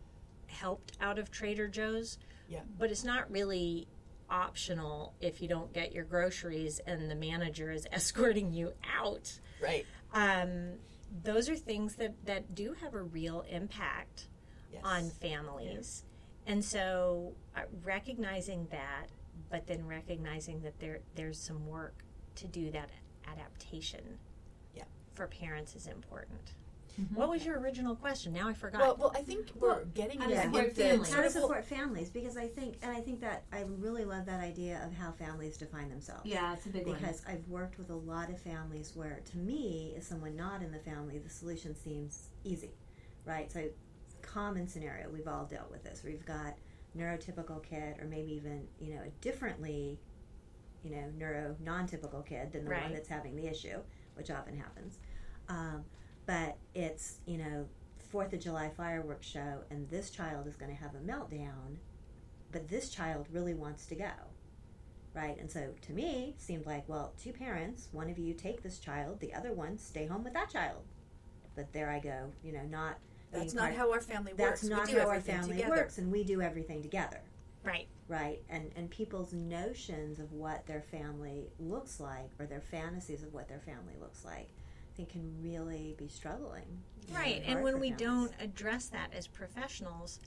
[0.47, 2.17] helped out of Trader Joe's.
[2.49, 2.61] Yeah.
[2.79, 3.87] But it's not really
[4.29, 9.39] optional if you don't get your groceries and the manager is escorting you out.
[9.61, 9.85] Right.
[10.13, 10.73] Um,
[11.23, 14.27] those are things that, that do have a real impact
[14.73, 14.81] Yes.
[14.83, 16.03] on families.
[16.47, 19.07] And so uh, recognizing that,
[19.49, 22.03] but then recognizing that there there's some work
[22.35, 22.89] to do that
[23.25, 24.17] adaptation
[24.75, 24.83] Yeah.
[25.13, 26.55] for parents is important.
[27.13, 28.31] What was your original question?
[28.33, 28.81] Now I forgot.
[28.81, 31.13] Well, well, I think we're Well, getting how to to support families.
[31.13, 34.39] how to support families because I think and I think that I really love that
[34.39, 36.25] idea of how families define themselves.
[36.25, 36.95] Yeah, it's a big one.
[36.95, 40.71] because I've worked with a lot of families where, to me, as someone not in
[40.71, 42.71] the family, the solution seems easy,
[43.25, 43.51] right?
[43.51, 43.65] So,
[44.21, 46.01] common scenario, we've all dealt with this.
[46.03, 46.55] We've got
[46.97, 49.99] neurotypical kid, or maybe even you know a differently,
[50.83, 52.83] you know, neuro non-typical kid than the Right.
[52.83, 53.79] one that's having the issue,
[54.13, 54.97] which often happens.
[55.49, 55.83] Um,
[56.25, 57.65] but it's you know
[58.11, 61.77] Fourth of July fireworks show, and this child is going to have a meltdown,
[62.51, 64.11] but this child really wants to go
[65.15, 65.37] right?
[65.39, 69.19] And so to me, seemed like, well, two parents, one of you take this child,
[69.19, 70.83] the other one stay home with that child.
[71.55, 72.97] But there I go, you know, not.
[73.31, 74.63] That's not part- how our family That's works.
[74.63, 75.75] We not how our family together.
[75.75, 77.21] works, and we do everything together,
[77.63, 77.87] right.
[78.07, 78.41] right?
[78.49, 83.47] And and people's notions of what their family looks like, or their fantasies of what
[83.47, 84.49] their family looks like,
[84.95, 86.81] Think can really be struggling.
[87.13, 87.43] Right.
[87.45, 90.19] And when we don't address that as professionals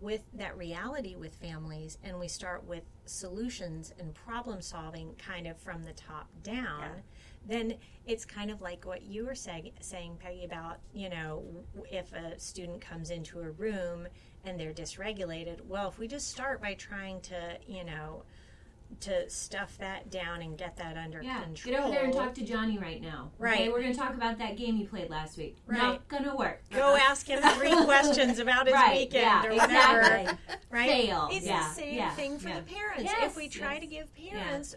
[0.00, 5.58] with that reality with families and we start with solutions and problem solving kind of
[5.58, 7.00] from the top down, Yeah.
[7.46, 7.74] then
[8.06, 11.44] it's kind of like what you were saying, saying Peggy about, you know,
[11.90, 14.08] if a student comes into a room
[14.44, 18.24] and they're dysregulated, well, if we just start by trying to, you know,
[19.00, 21.74] to stuff that down and get that under Yeah, control.
[21.74, 23.30] get over there and talk to Johnny right now.
[23.40, 23.44] Okay?
[23.44, 23.72] Right.
[23.72, 25.56] we're gonna talk about that game you played last week.
[25.66, 25.78] Right.
[25.78, 26.62] Not gonna work.
[26.70, 27.00] Go uh-uh.
[27.08, 30.00] ask him three questions about his Right, weekend yeah, or whatever.
[30.00, 30.38] exactly.
[30.70, 30.90] Right?
[30.90, 31.28] Fail.
[31.30, 33.04] It's Yeah, the same yeah, thing for the parents.
[33.04, 33.80] Yes, if we try yes.
[33.82, 34.74] to give parents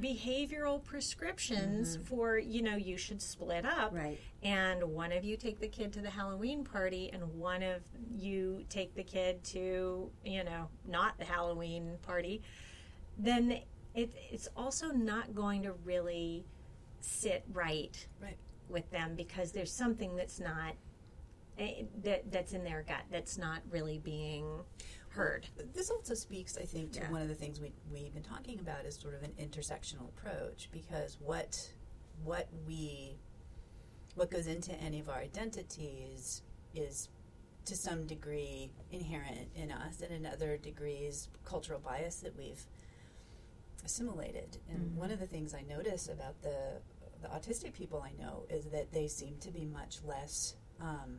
[0.00, 2.04] behavioral prescriptions mm-hmm.
[2.04, 5.92] for, you know, you should split up right, and one of you take the kid
[5.92, 7.82] to the Halloween party and one of
[8.14, 12.42] you take the kid to, you know, not the Halloween party,
[13.18, 13.60] then
[13.94, 16.44] it, it's also not going to really
[17.00, 18.36] sit right, Right.
[18.68, 20.74] with them because there's something that's not
[21.58, 24.60] eh, that that's in their gut that's not really being
[25.10, 25.46] heard.
[25.74, 27.10] This also speaks, I think, to Yeah.
[27.12, 30.68] one of the things we we've been talking about is sort of an intersectional approach
[30.72, 31.72] because what
[32.24, 33.16] what we
[34.16, 36.42] what goes into any of our identities
[36.74, 37.08] is
[37.64, 42.66] to some degree inherent in us, and in other degrees cultural bias that we've
[43.84, 44.58] assimilated.
[44.70, 46.80] And one of the things I notice about the
[47.24, 51.18] the autistic people I know is that they seem to be much less um,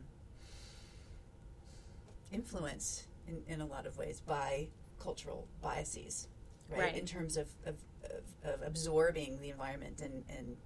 [2.30, 4.68] influenced in, in a lot of ways by
[5.00, 6.28] cultural biases,
[6.70, 6.80] right?
[6.80, 6.96] Right.
[6.96, 7.74] In terms of, of,
[8.04, 10.56] of, of absorbing the environment and, and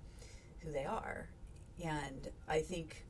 [0.60, 1.28] who they are.
[1.82, 3.06] And I think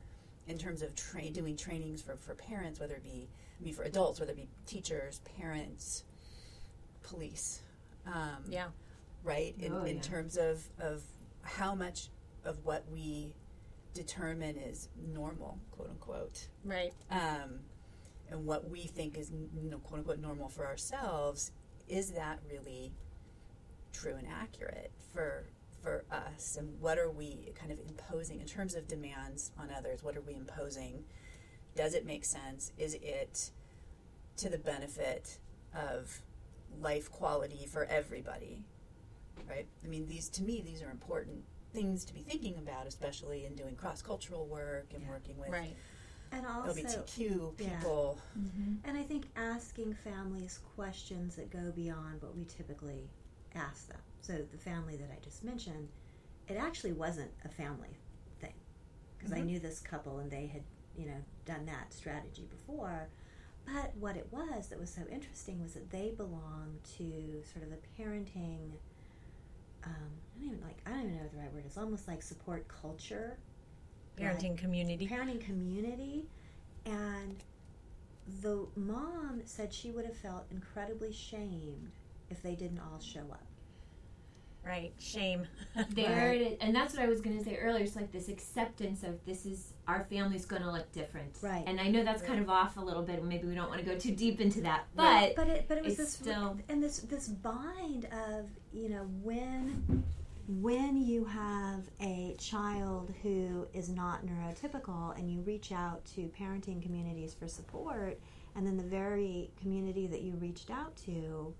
[0.46, 3.28] in terms of tra- doing trainings for, for parents, whether it be,
[3.60, 6.04] I mean, for adults, whether it be teachers, parents,
[7.02, 7.62] police,
[8.12, 8.68] um, Yeah.
[9.22, 9.54] right?
[9.58, 10.02] In, Oh, in yeah.
[10.02, 11.02] terms of, of
[11.42, 12.08] how much
[12.44, 13.34] of what we
[13.94, 16.92] determine is normal, quote unquote, Right.
[17.10, 17.60] um,
[18.30, 21.52] and what we think is you know, quote unquote normal for ourselves,
[21.88, 22.92] is that really
[23.92, 25.44] true and accurate for
[25.82, 26.56] for us?
[26.56, 30.02] And what are we kind of imposing in terms of demands on others?
[30.02, 31.04] What are we imposing?
[31.74, 32.70] Does it make sense?
[32.76, 33.50] Is it
[34.36, 35.38] to the benefit
[35.74, 36.20] of
[36.80, 38.62] life quality for everybody?
[39.48, 39.66] Right?
[39.84, 43.54] I mean, these to me, these are important things to be thinking about, especially in
[43.54, 45.76] doing cross cultural work and working with Right.
[46.32, 47.68] and also LGBTQ yeah.
[47.68, 48.18] people.
[48.38, 48.88] Mm-hmm.
[48.88, 53.08] And I think asking families questions that go beyond what we typically
[53.54, 54.00] ask them.
[54.20, 55.88] So the family that I just mentioned,
[56.48, 57.98] it actually wasn't a family
[58.40, 58.54] thing
[59.16, 59.46] because I mm-hmm.
[59.46, 60.62] knew this couple and they had,
[60.96, 63.08] you know, done that strategy before.
[63.72, 67.70] But what it was that was so interesting was that they belonged to sort of
[67.70, 68.70] the parenting.
[69.84, 70.78] Um, I don't even like.
[70.86, 71.76] I don't even know what the right word is.
[71.78, 73.36] Almost like support culture
[74.18, 75.08] Parenting community.
[75.08, 76.24] parenting community
[76.84, 77.42] and
[78.42, 81.90] the mom said she would have felt incredibly shamed
[82.28, 83.46] if they didn't all show up
[84.64, 84.92] Right.
[84.98, 85.46] Shame.
[85.94, 86.40] There Right.
[86.40, 86.58] it is.
[86.60, 87.84] And that's what I was going to say earlier.
[87.84, 91.36] It's like this acceptance of this is our family's going to look different.
[91.42, 91.64] Right.
[91.66, 93.22] And I know that's kind of off a little bit.
[93.24, 94.84] Maybe we don't want to go too deep into that.
[94.96, 95.32] Right.
[95.36, 99.06] But but it but it was this still- and this this bind of you know
[99.22, 100.04] when
[100.48, 106.82] when you have a child who is not neurotypical and you reach out to parenting
[106.82, 108.18] communities for support
[108.56, 111.54] and then the very community that you reached out to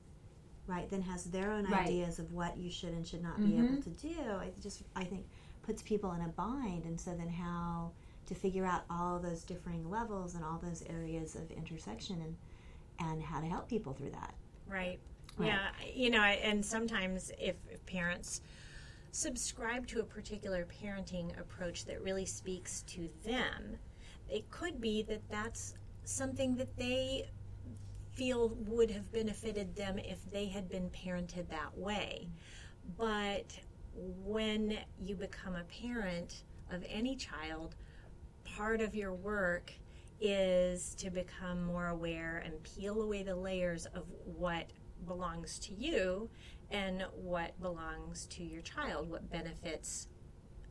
[0.71, 1.87] right then has their own Right.
[1.89, 3.64] ideas of what you should and should not be Mhm.
[3.73, 5.27] able to do it just i think
[5.62, 6.85] puts people in a bind.
[6.87, 7.93] And so then how
[8.27, 12.37] to figure out all those differing levels and all those areas of intersection and
[12.99, 14.35] and how to help people through that.
[14.66, 14.99] Right.
[15.37, 15.49] Right.
[15.49, 15.68] Yeah.
[15.95, 18.41] You know, and sometimes if, if parents
[19.12, 23.77] subscribe to a particular parenting approach that really speaks to them,
[24.29, 27.29] it could be that that's something that they
[28.21, 32.29] feel would have benefited them if they had been parented that way.
[32.99, 33.59] But
[33.95, 37.77] when you become a parent of any child,
[38.45, 39.73] part of your work
[40.21, 44.66] is to become more aware and peel away the layers of what
[45.07, 46.29] belongs to you
[46.71, 50.09] and what belongs to your child, what benefits,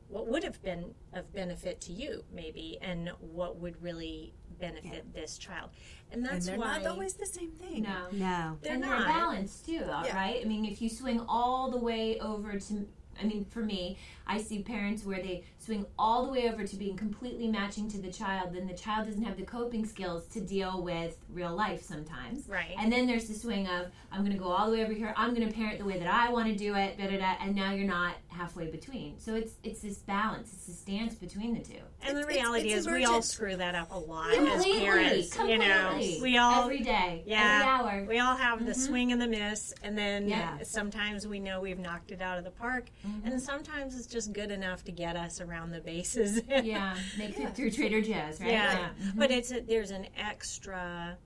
[0.10, 5.38] what would have been of benefit to you, maybe, and what would really benefit this
[5.38, 5.70] child.
[6.12, 7.84] And And that's they're why not always the same thing.
[7.84, 8.08] No.
[8.12, 8.58] No.
[8.62, 9.00] they're and not.
[9.00, 10.36] they're balanced too, right?
[10.40, 10.42] Yeah.
[10.42, 12.88] I mean, if you swing all the way over to,
[13.22, 13.98] I mean, for me,
[14.28, 18.00] I see parents where they swing all the way over to being completely matching to
[18.00, 21.84] the child, then the child doesn't have the coping skills to deal with real life
[21.84, 22.48] sometimes.
[22.48, 22.74] Right.
[22.80, 25.14] And then there's the swing of, I'm going to go all the way over here,
[25.16, 27.36] I'm going to parent the way that I want to do it, da da da,
[27.40, 29.20] and now you're not halfway between.
[29.20, 31.74] So it's it's this balance, it's this dance between the two.
[32.02, 34.72] And the It's- it's- reality it's is, we all screw that up a lot Completely,
[34.72, 35.38] as parents.
[35.38, 37.60] You know, we all every day, Yeah.
[37.62, 38.06] every hour.
[38.08, 38.82] We all have the mm-hmm.
[38.82, 40.58] swing and the miss, and then Yeah.
[40.64, 43.28] sometimes we know we've knocked it out of the park, mm-hmm.
[43.28, 46.42] and sometimes it's just good enough to get us around the bases.
[46.64, 48.52] yeah, make it through Trader Joe's, right?
[48.52, 48.90] yeah.
[49.16, 51.18] But it's a, there's an extra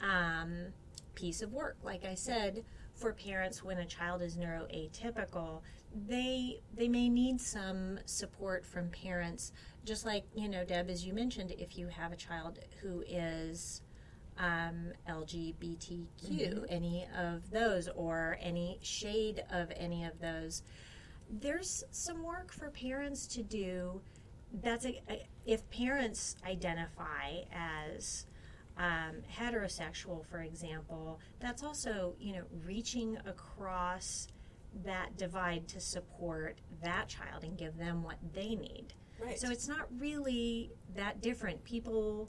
[0.00, 0.66] um,
[1.14, 2.64] piece of work, like I said,
[2.94, 5.60] for parents when a child is neuroatypical.
[6.08, 9.52] They they may need some support from parents,
[9.84, 13.82] just like you know, Deb, as you mentioned, if you have a child who is
[14.38, 20.62] um, LGBTQ, any of those, or any shade of any of those.
[21.30, 24.00] There's some work for parents to do.
[24.62, 28.26] That's a, a- if parents identify as
[28.76, 34.28] um, heterosexual, for example, that's also you know reaching across
[34.84, 38.94] that divide to support that child and give them what they need.
[39.20, 39.38] Right.
[39.38, 41.62] So it's not really that different.
[41.64, 42.28] People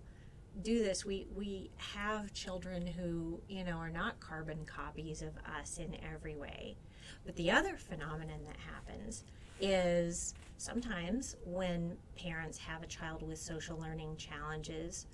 [0.61, 1.03] do this.
[1.03, 6.35] We we have children who you know are not carbon copies of us in every
[6.35, 6.77] way.
[7.25, 9.23] But the other phenomenon that happens
[9.59, 15.07] is sometimes when parents have a child with social learning challenges,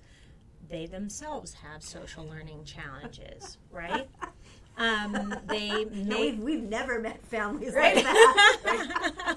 [0.68, 4.08] they themselves have social learning challenges, right?
[4.78, 7.96] Um, they may we've, we've never met families Right.
[7.96, 9.36] like that.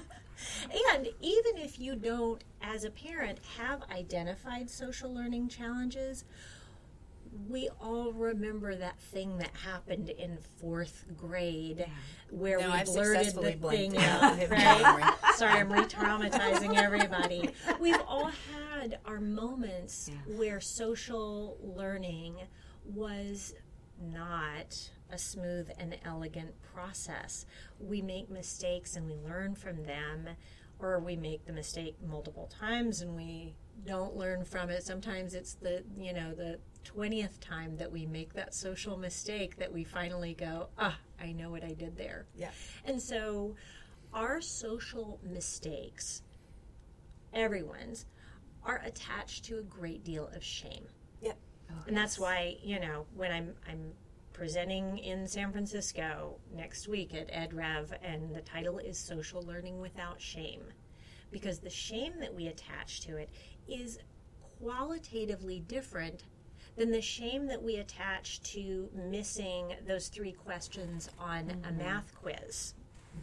[0.96, 6.24] and even if you don't, as a parent, have identified social learning challenges,
[7.48, 11.86] we all remember that thing that happened in fourth grade
[12.30, 14.22] where No, we I've blurted the thing out.
[14.22, 14.32] out.
[14.32, 15.14] I have no Right?
[15.36, 17.50] Sorry, I'm re-traumatizing everybody.
[17.80, 20.36] We've all had our moments Yeah.
[20.36, 22.36] where social learning
[22.84, 23.54] was
[24.00, 27.46] not a smooth and elegant process.
[27.78, 30.28] We make mistakes and we learn from them,
[30.78, 33.54] or we make the mistake multiple times and we
[33.86, 34.82] don't learn from it.
[34.82, 39.72] Sometimes it's the you know the twentieth time that we make that social mistake that
[39.72, 42.26] we finally go, ah, I know what I did there.
[42.36, 42.50] Yeah.
[42.84, 43.56] And so
[44.14, 46.22] our social mistakes,
[47.32, 48.06] everyone's,
[48.64, 50.86] are attached to a great deal of shame.
[51.20, 51.36] Yep.
[51.88, 53.92] And that's why, you know, when I'm I'm
[54.32, 60.20] presenting in San Francisco next week at EdRev and the title is Social Learning Without
[60.20, 60.62] Shame.
[61.32, 63.30] Because the shame that we attach to it
[63.66, 63.98] is
[64.60, 66.24] qualitatively different
[66.76, 72.74] than the shame that we attach to missing those three questions on a math quiz.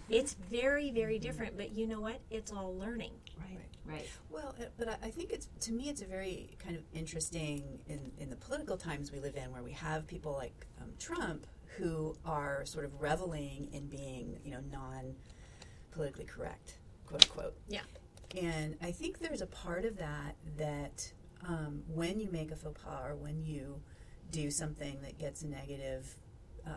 [0.10, 2.20] It's very, very different, but you know what?
[2.32, 3.12] It's all learning.
[3.40, 3.60] right.
[3.86, 4.08] Right.
[4.30, 7.80] Well, uh, but I- I think it's to me it's a very kind of interesting
[7.88, 11.46] in in the political times we live in, where we have people like um, Trump
[11.78, 15.14] who are sort of reveling in being, you know, non
[15.92, 17.58] politically correct, quote unquote.
[17.68, 17.82] Yeah.
[18.42, 21.12] And I think there's a part of that that
[21.48, 23.82] um, when you make a faux pas or when you
[24.32, 26.16] do something that gets negative
[26.66, 26.74] um,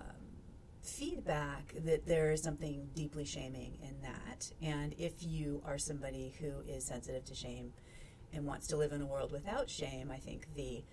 [0.82, 4.50] feedback, that there is something deeply shaming in that.
[4.62, 7.72] And if you are somebody who is sensitive to shame
[8.32, 10.84] and wants to live in a world without shame, I think the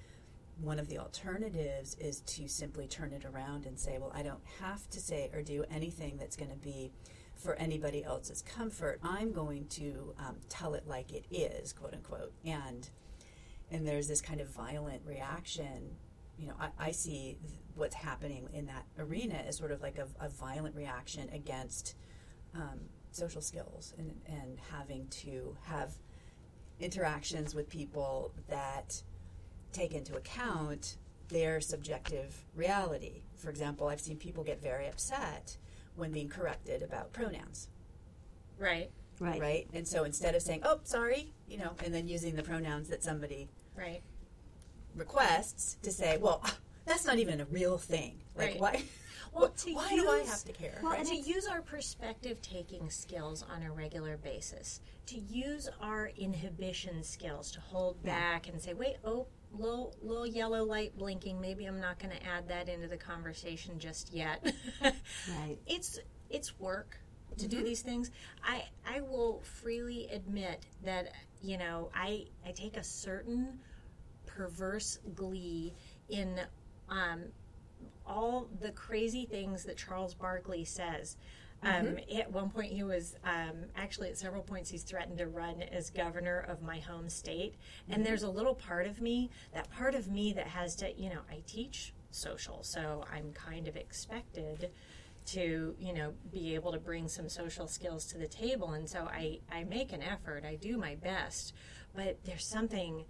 [0.61, 4.43] one of the alternatives is to simply turn it around and say, well, I don't
[4.61, 6.91] have to say or do anything that's going to be
[7.35, 8.99] for anybody else's comfort.
[9.03, 12.33] I'm going to um, tell it like it is, quote unquote.
[12.45, 12.87] And
[13.73, 15.97] and there's this kind of violent reaction.
[16.37, 19.97] You know, I, I see th- what's happening in that arena as sort of like
[19.97, 21.95] a, a violent reaction against
[22.55, 22.79] um,
[23.11, 25.93] social skills and, and having to have
[26.79, 29.01] interactions with people that
[29.71, 30.97] take into account
[31.29, 33.23] their subjective reality.
[33.35, 35.57] For example, I've seen people get very upset
[35.95, 37.69] when being corrected about pronouns,
[38.57, 38.89] Right.
[39.19, 39.39] Right.
[39.39, 39.67] right?
[39.73, 43.03] And so instead of saying, "Oh, sorry," you know, and then using the pronouns that
[43.03, 43.47] somebody
[43.77, 44.01] Right.
[44.95, 46.23] requests to say, mm-hmm.
[46.23, 46.43] "Well,
[46.85, 48.59] that's not even a real thing." Like Right.
[48.59, 48.83] why?
[49.33, 50.79] Well, why do I use- have to care?
[50.83, 50.99] Well, right?
[50.99, 57.03] and to use our perspective taking skills on a regular basis, to use our inhibition
[57.03, 61.79] skills to hold back and say, wait, oh, little, little yellow light blinking, maybe I'm
[61.79, 64.53] not going to add that into the conversation just yet.
[64.83, 65.57] Right.
[65.65, 65.99] It's
[66.29, 66.97] it's work
[67.37, 67.65] to do mm-hmm.
[67.65, 68.11] these things.
[68.43, 71.13] I I will freely admit that
[71.43, 73.59] you know I I take a certain
[74.25, 75.73] perverse glee
[76.09, 76.39] in
[76.89, 77.25] um,
[78.05, 81.17] all the crazy things that Charles Barkley says.
[81.61, 85.61] Um, At one point, he was um, actually at several points he's threatened to run
[85.61, 87.55] as governor of my home state.
[87.87, 91.09] And there's a little part of me, that part of me that has to, you
[91.09, 94.71] know, I teach social, so I'm kind of expected
[95.27, 98.71] to, you know, be able to bring some social skills to the table.
[98.71, 101.53] And so I, I make an effort, I do my best.
[101.95, 103.05] But there's something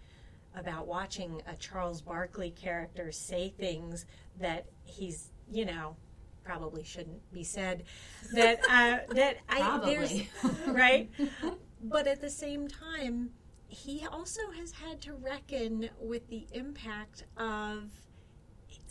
[0.56, 4.06] about watching a Charles Barkley character say things
[4.40, 5.96] that he's, you know,
[6.44, 7.84] probably shouldn't be said.
[8.34, 10.22] That uh, that I there's
[10.68, 11.10] right,
[11.84, 13.30] but at the same time,
[13.68, 17.92] he also has had to reckon with the impact of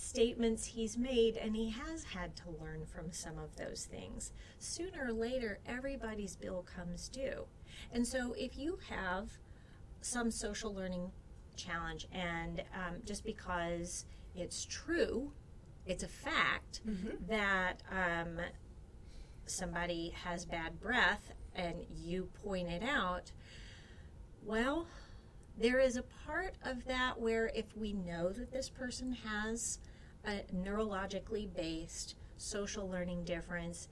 [0.03, 4.33] statements he's made, and he has had to learn from some of those things.
[4.59, 7.47] Sooner or later, everybody's bill comes due.
[7.93, 9.31] And so, if you have
[10.01, 11.13] some social learning
[11.57, 15.33] challenge, and um, just because it's true,
[15.87, 16.81] it's a fact
[17.29, 18.39] that um,
[19.47, 23.31] somebody has bad breath, and you point it out,
[24.45, 24.87] well,
[25.59, 29.79] there is a part of that where if we know that this person has
[30.25, 33.89] a neurologically based social learning difference,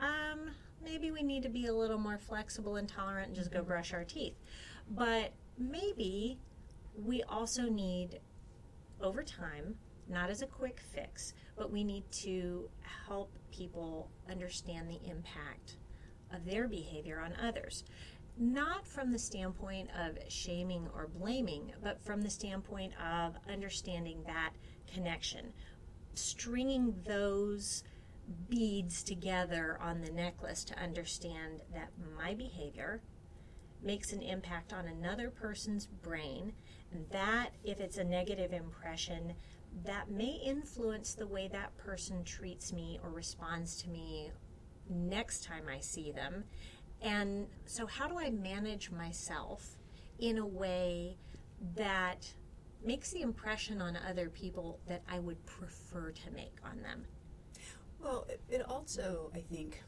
[0.00, 0.50] um,
[0.82, 3.92] maybe we need to be a little more flexible and tolerant and just go brush
[3.92, 4.34] our teeth.
[4.90, 6.38] But maybe
[6.96, 8.20] we also need,
[9.00, 9.76] over time,
[10.08, 12.68] not as a quick fix, but we need to
[13.06, 15.76] help people understand the impact
[16.34, 17.84] of their behavior on others.
[18.38, 24.52] Not from the standpoint of shaming or blaming, but from the standpoint of understanding that
[24.92, 25.52] connection.
[26.14, 27.84] Stringing those
[28.48, 33.02] beads together on the necklace to understand that my behavior
[33.82, 36.52] makes an impact on another person's brain.
[36.92, 39.34] And that, if it's a negative impression,
[39.84, 44.30] that may influence the way that person treats me or responds to me
[44.88, 46.44] next time I see them.
[47.00, 49.76] And so, how do I manage myself
[50.18, 51.16] in a way
[51.74, 52.32] that
[52.84, 57.04] makes the impression on other people that I would prefer to make on them?
[58.00, 59.82] Well, it, it also, I think,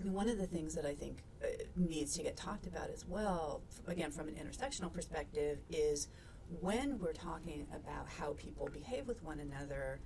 [0.00, 2.90] I mean, one of the things that I think uh, needs to get talked about
[2.90, 6.08] as well, again, from an intersectional perspective, is
[6.60, 10.00] when we're talking about how people behave with one another,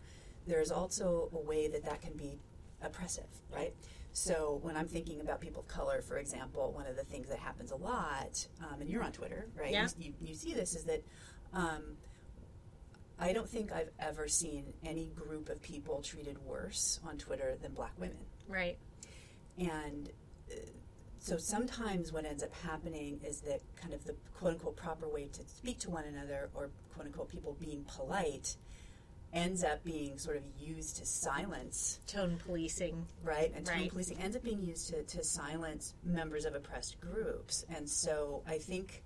[0.46, 2.38] there's also a way that that can be
[2.82, 3.74] oppressive, right?
[4.12, 7.38] So when I'm thinking about people of color, for example, one of the things that
[7.38, 9.70] happens a lot, um, and you're on Twitter, right?
[9.70, 9.86] Yeah.
[9.98, 11.04] You, you, you see this is that
[11.52, 11.96] um,
[13.18, 17.72] I don't think I've ever seen any group of people treated worse on Twitter than
[17.72, 18.18] black women.
[18.46, 18.78] Right.
[19.58, 20.10] And
[20.52, 20.54] uh,
[21.18, 25.26] so sometimes what ends up happening is that kind of the quote unquote proper way
[25.32, 28.56] to speak to one another, or quote unquote people being polite,
[29.32, 33.04] ends up being sort of used to silence, Tone policing.
[33.24, 33.52] right?
[33.54, 33.90] And tone Right.
[33.90, 37.64] policing ends up being used to, to silence members of oppressed groups.
[37.68, 39.02] And so I think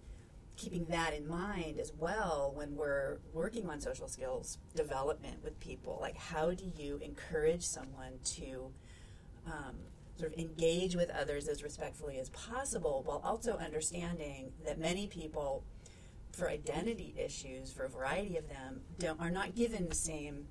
[0.56, 5.98] keeping that in mind as well when we're working on social skills development with people,
[6.00, 8.70] like how do you encourage someone to
[9.46, 9.76] um,
[10.18, 15.64] sort of engage with others as respectfully as possible while also understanding that many people
[16.32, 20.46] for identity issues for a variety of them don't are not given the same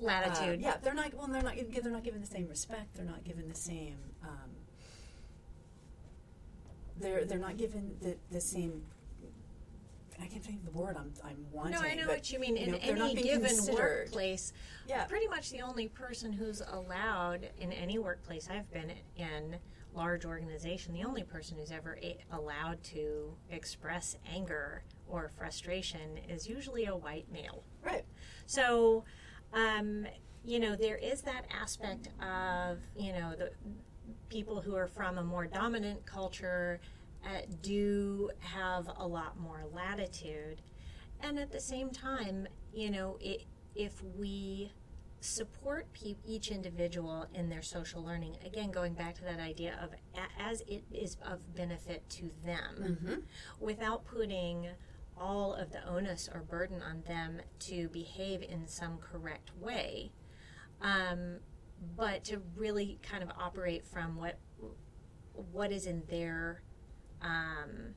[0.00, 0.60] uh, Latitude.
[0.60, 3.48] yeah they're not well they're not they're not given the same respect they're not given
[3.48, 4.50] the same um,
[7.00, 8.82] they're they're not given the, the same
[10.20, 11.72] I can't think of the word I'm I'm wanting.
[11.72, 12.56] No, I know but, what you mean.
[12.56, 13.74] you In know, any given considered.
[14.06, 14.52] workplace,
[14.88, 15.04] Yeah.
[15.06, 19.56] pretty much the only person who's allowed in any workplace I've been in,
[19.92, 26.48] large organization, the only person who's ever a- allowed to express anger or frustration is
[26.48, 27.64] usually a white male.
[27.84, 28.04] Right.
[28.46, 29.04] So,
[29.52, 30.06] um,
[30.44, 33.50] you know, there is that aspect of, you know, the
[34.28, 36.80] people who are from a more dominant culture
[37.24, 40.60] uh, do have a lot more latitude.
[41.20, 43.44] And at the same time, you know, it,
[43.74, 44.72] if we
[45.20, 49.90] support pe- each individual in their social learning, again, going back to that idea of
[50.14, 53.24] a- as it is of benefit to them,
[53.58, 54.68] without putting
[55.16, 60.10] all of the onus or burden on them to behave in some correct way,
[60.82, 61.36] um,
[61.96, 64.38] but to really kind of operate from what
[65.52, 66.62] what is in their
[67.20, 67.94] um,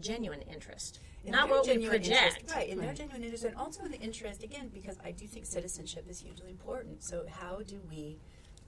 [0.00, 2.06] genuine interest, In not what we project.
[2.38, 5.26] interest- right, in their genuine interest, and also in the interest again, because I do
[5.26, 7.02] think citizenship is hugely important.
[7.04, 8.18] So how do we,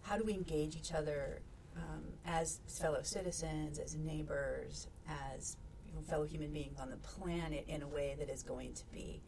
[0.03, 1.41] how do we engage each other
[1.77, 7.65] um, as fellow citizens, as neighbors, as you know, fellow human beings on the planet
[7.69, 9.21] in a way that is going to be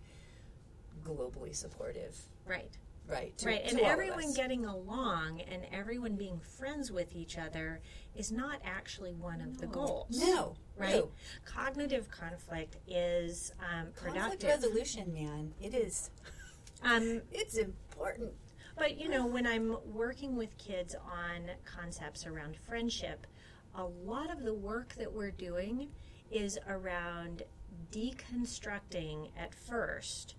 [1.04, 2.16] globally supportive,
[2.46, 2.76] Right.
[3.10, 3.36] Right?
[3.38, 7.80] to- right, to and everyone getting along and everyone being friends with each other
[8.14, 10.20] is not actually one of the goals.
[10.20, 10.96] no, right?
[10.96, 11.10] no.
[11.44, 16.10] Cognitive conflict is um, Conflict resolution, man, it is.
[16.82, 18.32] Um, It's important.
[18.76, 23.26] But you know, when I'm working with kids on concepts around friendship,
[23.74, 25.88] a lot of the work that we're doing
[26.30, 27.42] is around
[27.92, 30.36] deconstructing at first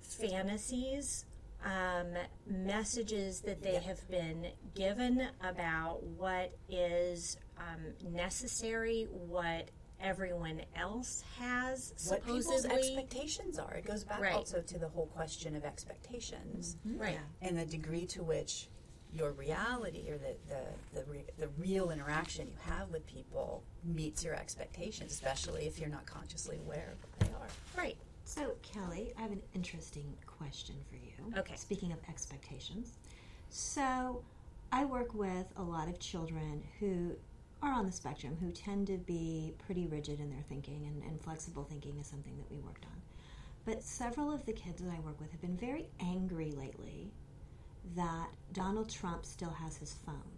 [0.00, 1.24] fantasies,
[1.64, 2.14] um,
[2.46, 11.94] messages that they have been given about what is um, necessary, what everyone else has
[12.08, 13.74] What people's expectations are.
[13.74, 14.34] It goes back Right.
[14.34, 16.76] also to the whole question of expectations.
[16.84, 17.18] right.
[17.40, 18.68] and the degree to which
[19.12, 24.22] your reality or the, the, the, re, the real interaction you have with people meets
[24.22, 27.82] your expectations, especially if you're not consciously aware of what they are.
[27.82, 27.96] Right.
[28.26, 31.38] So, Kelly, I have an interesting question for you.
[31.38, 31.54] Okay.
[31.54, 32.94] Speaking of expectations.
[33.50, 34.24] So,
[34.72, 37.12] I work with a lot of children who
[37.62, 41.22] are on the spectrum who tend to be pretty rigid in their thinking, and, and
[41.22, 43.00] flexible thinking is something that we worked on.
[43.64, 47.12] But several of the kids that I work with have been very angry lately
[47.94, 50.35] that Donald Trump still has his phone.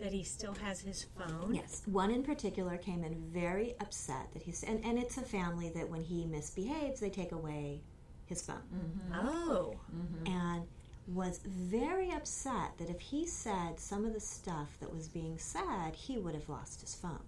[0.00, 1.54] That he still has his phone.
[1.54, 5.70] Yes, one in particular came in very upset that he's, and, and it's a family
[5.74, 7.82] that when he misbehaves, they take away
[8.26, 8.62] his phone.
[8.74, 9.28] Mm-hmm.
[9.28, 9.76] Oh.
[9.94, 10.26] Mm-hmm.
[10.26, 10.66] And
[11.06, 15.94] was very upset that if he said some of the stuff that was being said,
[15.94, 17.24] he would have lost his phone.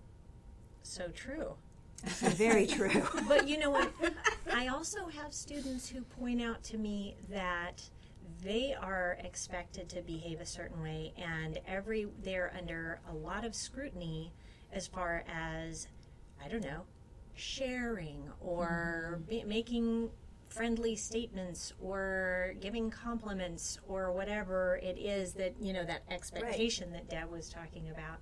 [0.82, 1.54] So true.
[2.06, 3.02] So very true.
[3.28, 3.92] But you know what?
[4.52, 7.82] I also have students who point out to me that
[8.42, 13.54] they are expected to behave a certain way and every they're under a lot of
[13.54, 14.32] scrutiny
[14.72, 15.86] as far as
[16.44, 16.82] I don't know,
[17.34, 19.28] sharing or mm-hmm.
[19.28, 20.10] be, making
[20.48, 27.08] friendly statements or giving compliments or whatever it is that you know that expectation that
[27.08, 28.18] Deb was talking about.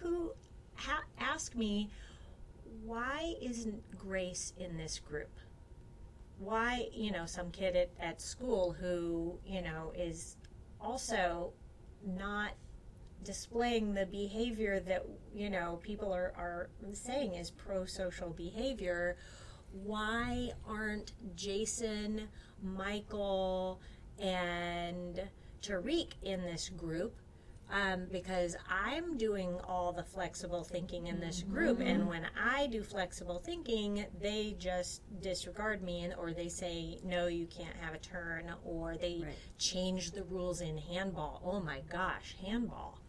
[0.00, 0.32] Who
[0.76, 1.90] ha- ask me
[2.84, 5.30] why isn't Grace in this group?
[6.38, 10.36] Why, you know, some kid at, at school who, you know, is
[10.80, 11.52] also
[12.04, 12.50] not
[13.24, 19.16] displaying the behavior that, you know, people are, are saying is pro social behavior.
[19.72, 22.28] Why aren't Jason,
[22.62, 23.80] Michael,
[24.18, 25.22] and
[25.62, 27.16] Tariq in this group?
[27.70, 32.82] Um, because I'm doing all the flexible thinking in this group, and when I do
[32.82, 37.98] flexible thinking, they just disregard me, and or they say no, you can't have a
[37.98, 39.34] turn, or they Right.
[39.58, 41.42] change the rules in handball.
[41.44, 43.00] Oh my gosh, handball,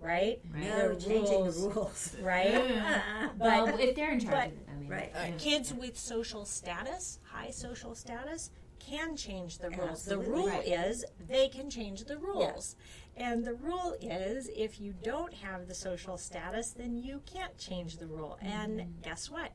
[0.00, 0.40] right?
[0.54, 2.16] No, The changing the rules, rules.
[2.22, 2.52] right?
[3.38, 5.10] well, if they're in charge but- I mean, Right.
[5.14, 5.30] yeah.
[5.38, 9.90] Kids with social status, high social status, can change the rules.
[9.90, 10.24] Absolutely.
[10.26, 10.66] The rule Right.
[10.68, 12.76] is they can change the rules.
[13.18, 17.96] And the rule is if you don't have the social status, then you can't change
[17.96, 18.38] the rule.
[18.40, 19.02] And mm-hmm.
[19.02, 19.52] guess what?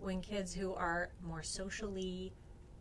[0.00, 2.32] When kids who are more socially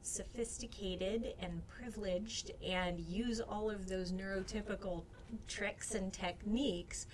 [0.02, 5.04] sophisticated and privileged and use all of those neurotypical
[5.48, 7.08] tricks and techniques,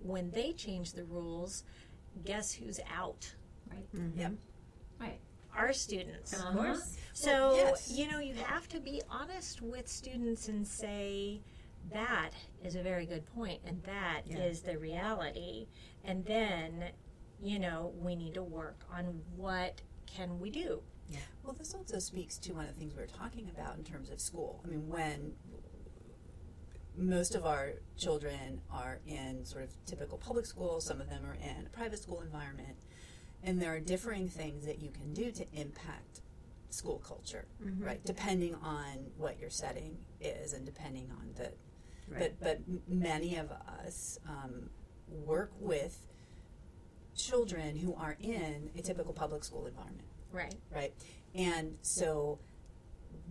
[0.00, 1.64] when they change the rules,
[2.24, 3.32] guess who's out?
[3.70, 4.20] right, mm-hmm.
[4.20, 4.32] Yep.
[5.00, 5.20] right.
[5.56, 6.32] Our students.
[6.34, 6.78] Of course.
[6.78, 7.10] Uh-huh.
[7.14, 7.90] So, Yes.
[7.90, 11.40] you know, you have to be honest with students and say,
[11.92, 12.30] that
[12.64, 14.72] is a very good point, and that is Yeah.
[14.72, 15.68] the reality.
[16.04, 16.90] And then,
[17.40, 20.82] you know, we need to work on what can we do.
[21.42, 24.10] Well, this also speaks to one of the things we were talking about in terms
[24.10, 24.60] of school.
[24.64, 25.36] I mean, when
[26.96, 31.34] most of our children are in sort of typical public school, some of them are
[31.34, 32.76] in a private school environment,
[33.44, 36.22] and there are differing things that you can do to impact
[36.70, 37.84] school culture, mm-hmm.
[37.84, 38.04] right?
[38.04, 41.52] Depending on what your setting is and depending on the
[42.08, 44.70] But but many of us um,
[45.08, 45.98] work with
[47.16, 50.54] children who are in a typical public school environment, Right.
[50.74, 50.92] right?
[51.34, 52.38] And so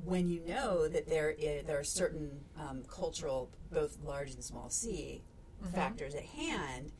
[0.03, 4.69] when you know that there is, there are certain um, cultural, both large and small
[4.69, 5.23] c
[5.73, 6.91] factors at hand,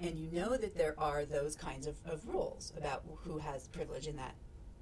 [0.00, 4.06] and you know that there are those kinds of, of rules about who has privilege
[4.06, 4.34] in that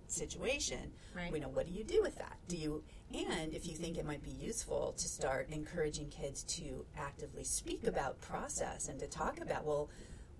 [0.07, 1.31] situation, Right.
[1.33, 2.37] we know what do you do with that?
[2.49, 2.85] Do you
[3.15, 7.87] and if you think it might be useful to start encouraging kids to actively speak
[7.87, 9.89] about process and to talk about well,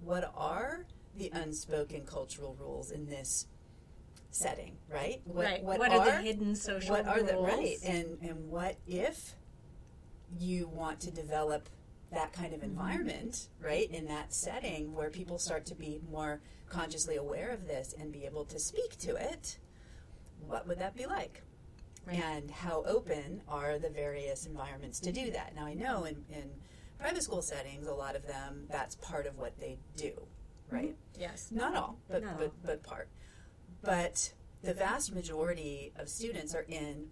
[0.03, 0.85] what are
[1.17, 3.47] the unspoken cultural rules in this
[4.31, 5.21] setting, right?
[5.25, 5.63] What, right.
[5.65, 9.35] What, are, the hidden social what are the right and and what if
[10.39, 11.69] you want to develop
[12.13, 12.71] that kind of mm-hmm.
[12.71, 17.95] environment right in that setting where people start to be more consciously aware of this
[17.99, 19.59] and be able to speak to it
[20.47, 21.43] what would that be like
[22.09, 22.19] Right.
[22.19, 25.33] and how open are the various environments to do mm-hmm.
[25.33, 26.51] that now i know in, in
[26.99, 30.75] private school settings a lot of them that's part of what they do mm-hmm.
[30.75, 31.49] right Yes.
[31.51, 33.09] not all, but, Not but, but part.
[33.83, 34.33] But
[34.63, 37.09] the vast majority of students are in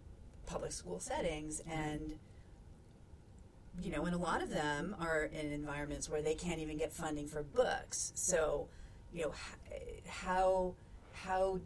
[0.47, 1.71] public school settings, mm-hmm.
[1.73, 2.19] and
[3.83, 6.93] you know, and a lot of them are in environments where they can't even get
[6.93, 8.13] funding for books.
[8.15, 8.69] So,
[9.13, 9.33] you know,
[10.09, 10.75] how
[11.13, 11.61] how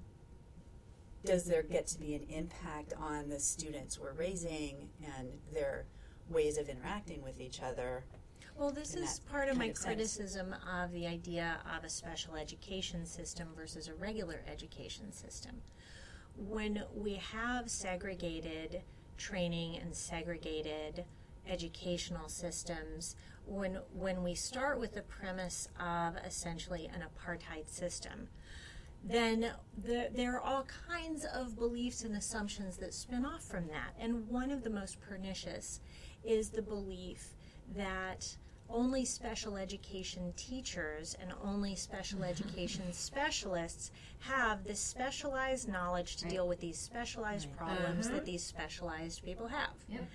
[1.25, 5.85] does there get to be an impact on the students we're raising and their
[6.29, 8.05] ways of interacting with each other?
[8.57, 13.07] Well, this is part of my of criticism of the idea of a special education
[13.07, 15.63] system versus a regular education system.
[16.37, 18.83] When we have segregated
[19.17, 21.05] training and segregated
[21.47, 23.17] educational systems,
[23.47, 28.29] when when we start with the premise of essentially an apartheid system,
[29.03, 33.95] then the, there are all kinds of beliefs and assumptions that spin off from that.
[33.99, 35.81] And one of the most pernicious
[36.25, 37.35] is the belief
[37.75, 38.37] that
[38.69, 43.91] only special education teachers and only special education specialists
[44.21, 48.25] have this specialized knowledge to deal with these specialized problems that uh-huh.
[48.27, 49.75] these specialized people have.
[49.89, 50.09] Yep.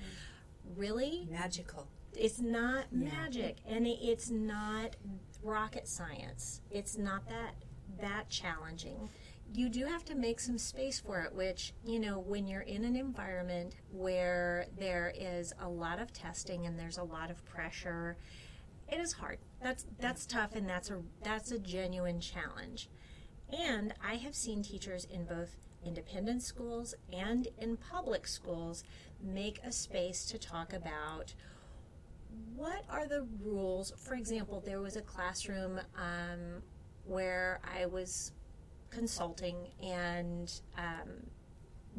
[0.76, 1.28] Really?
[1.30, 1.88] Magical.
[2.18, 4.96] It's not magic, and it's not
[5.44, 6.62] rocket science.
[6.72, 7.56] It's not that
[8.02, 9.10] that challenging.
[9.54, 12.84] You do have to make some space for it, which you know when you're in
[12.84, 18.18] an environment where there is a lot of testing and there's a lot of pressure.
[18.88, 19.40] It is hard.
[19.62, 22.90] That's that's tough, and that's a that's a genuine challenge.
[23.52, 28.84] And I have seen teachers in both independent schools and in public schools
[29.22, 31.34] make a space to talk about
[32.56, 33.94] what are the rules.
[33.98, 36.62] For example, there was a classroom um,
[37.06, 38.32] where I was
[38.90, 41.28] consulting, and um,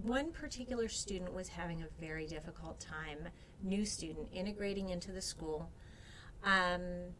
[0.02, 3.28] one particular student was having a very difficult time,
[3.62, 5.70] new student, integrating into the school.
[6.44, 7.14] Um,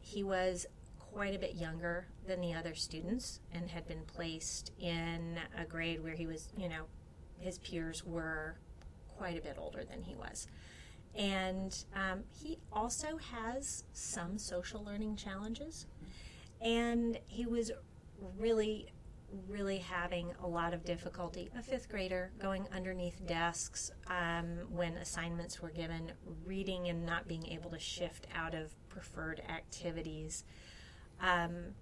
[0.00, 0.66] he was
[0.98, 6.02] quite a bit younger than the other students and had been placed in a grade
[6.02, 6.84] where he was, you know,
[7.38, 8.56] his peers were
[9.08, 10.46] quite a bit older than he was.
[11.14, 15.86] And um, he also has some social learning challenges.
[16.62, 17.72] And he was
[18.38, 18.92] really,
[19.48, 21.50] really having a lot of difficulty.
[21.58, 26.12] A fifth grader going underneath desks um, when assignments were given,
[26.44, 30.44] reading and not being able to shift out of preferred activities.
[31.20, 31.74] Um,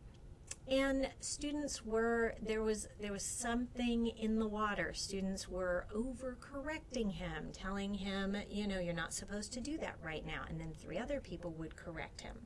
[0.68, 7.50] and students were there was there was something in the water students were overcorrecting him
[7.52, 10.98] telling him you know you're not supposed to do that right now and then three
[10.98, 12.36] other people would correct him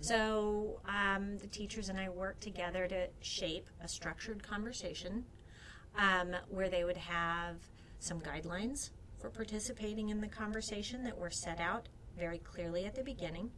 [0.00, 5.24] so um, the teachers and i worked together to shape a structured conversation
[5.96, 7.56] um, where they would have
[7.98, 13.02] some guidelines for participating in the conversation that were set out very clearly at the
[13.02, 13.50] beginning.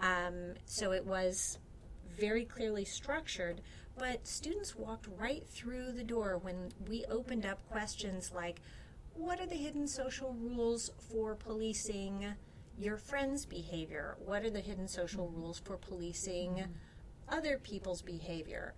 [0.00, 1.58] Um, so it was
[2.16, 3.60] very clearly structured,
[3.98, 8.60] but students walked right through the door when we opened up questions like
[9.14, 12.26] what are the hidden social rules for policing
[12.78, 14.16] your friend's behavior?
[14.24, 15.40] What are the hidden social mm-hmm.
[15.40, 16.72] rules for policing mm-hmm.
[17.28, 18.74] other people's behavior?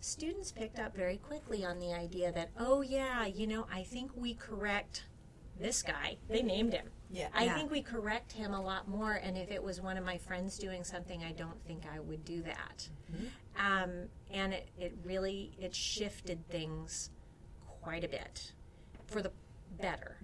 [0.00, 4.12] Students picked up very quickly on the idea that, oh, yeah, you know, I think
[4.16, 5.04] we correct
[5.58, 6.16] this guy.
[6.28, 6.86] They named him.
[7.10, 7.28] Yeah.
[7.34, 7.54] I Yeah.
[7.54, 10.56] think we correct him a lot more, and if it was one of my friends
[10.56, 12.88] doing something, I don't think I would do that.
[13.12, 13.26] Mm-hmm.
[13.66, 17.10] Um, and it, it really it shifted things
[17.82, 18.52] quite a bit
[19.06, 19.32] for the
[19.80, 20.16] better.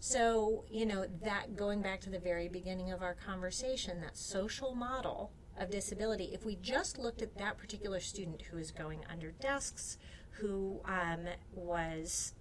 [0.00, 4.74] So you know that going back to the very beginning of our conversation, that social
[4.74, 6.30] model of disability.
[6.32, 9.98] If we just looked at that particular student who was going under desks,
[10.30, 12.34] who um, was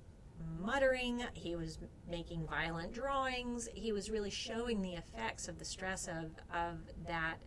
[0.62, 1.80] muttering, he was
[2.10, 6.78] making violent drawings, he was really showing the effects of the stress of, of
[7.08, 7.38] that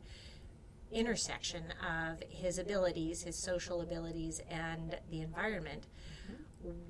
[0.91, 5.87] intersection of his abilities, his social abilities, and the environment.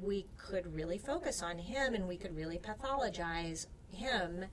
[0.00, 4.46] We could really focus on him and we could really pathologize him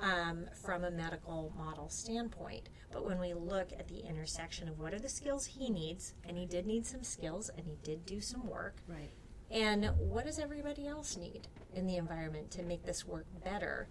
[0.00, 2.68] um, from a medical model standpoint.
[2.92, 6.36] But when we look at the intersection of what are the skills he needs, and
[6.36, 9.10] he did need some skills and he did do some work, Right.
[9.50, 13.88] and what does everybody else need in the environment to make this work better,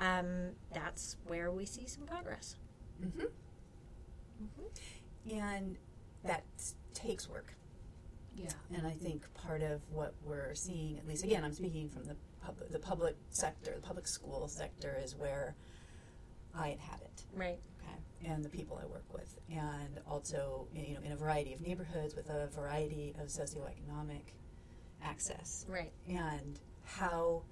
[0.00, 2.56] um, that's where we see some progress.
[5.30, 5.76] And
[6.24, 6.44] that
[6.94, 7.54] takes work.
[8.38, 8.50] Yeah.
[8.76, 12.16] And I think part of what we're seeing, at least again, I'm speaking from the
[12.40, 15.54] public, the public sector, the public school sector is where
[16.54, 17.24] I inhabit.
[17.34, 17.58] Right.
[17.82, 21.60] Okay, and the people I work with, and also you know in a variety of
[21.60, 24.32] neighborhoods with a variety of socioeconomic
[25.02, 25.92] access, Right.
[26.08, 27.42] and how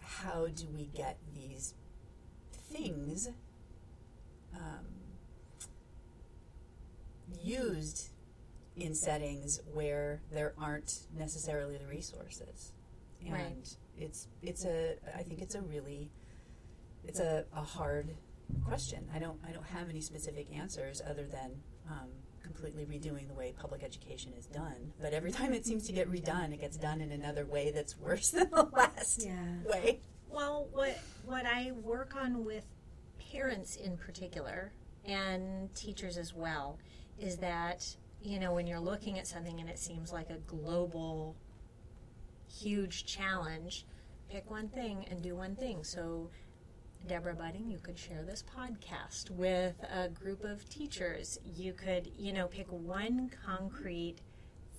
[0.00, 1.74] how do we get these
[2.70, 3.28] things
[4.54, 4.86] um,
[7.42, 8.10] used
[8.82, 12.72] in settings where there aren't necessarily the resources
[13.24, 13.76] and Right.
[13.96, 16.10] it's it's a I think it's a really
[17.04, 18.16] it's a, a hard
[18.66, 19.08] question.
[19.14, 21.52] I don't I don't have any specific answers other than
[21.88, 22.08] um,
[22.42, 24.92] completely redoing the way public education is done.
[25.00, 27.96] But every time it seems to get redone, it gets done in another way that's
[27.98, 29.58] worse than the last Yeah.
[29.64, 30.00] way.
[30.28, 32.64] Well, what what I work on with
[33.32, 34.72] parents in particular
[35.04, 36.78] and teachers as well
[37.18, 41.36] is that you know when you're looking at something and it seems like a global
[42.48, 43.86] huge challenge,
[44.30, 45.84] pick one thing and do one thing.
[45.84, 46.30] So
[47.06, 51.38] Deborah Budding, you could share this podcast with a group of teachers.
[51.44, 54.16] You could, you know, pick one concrete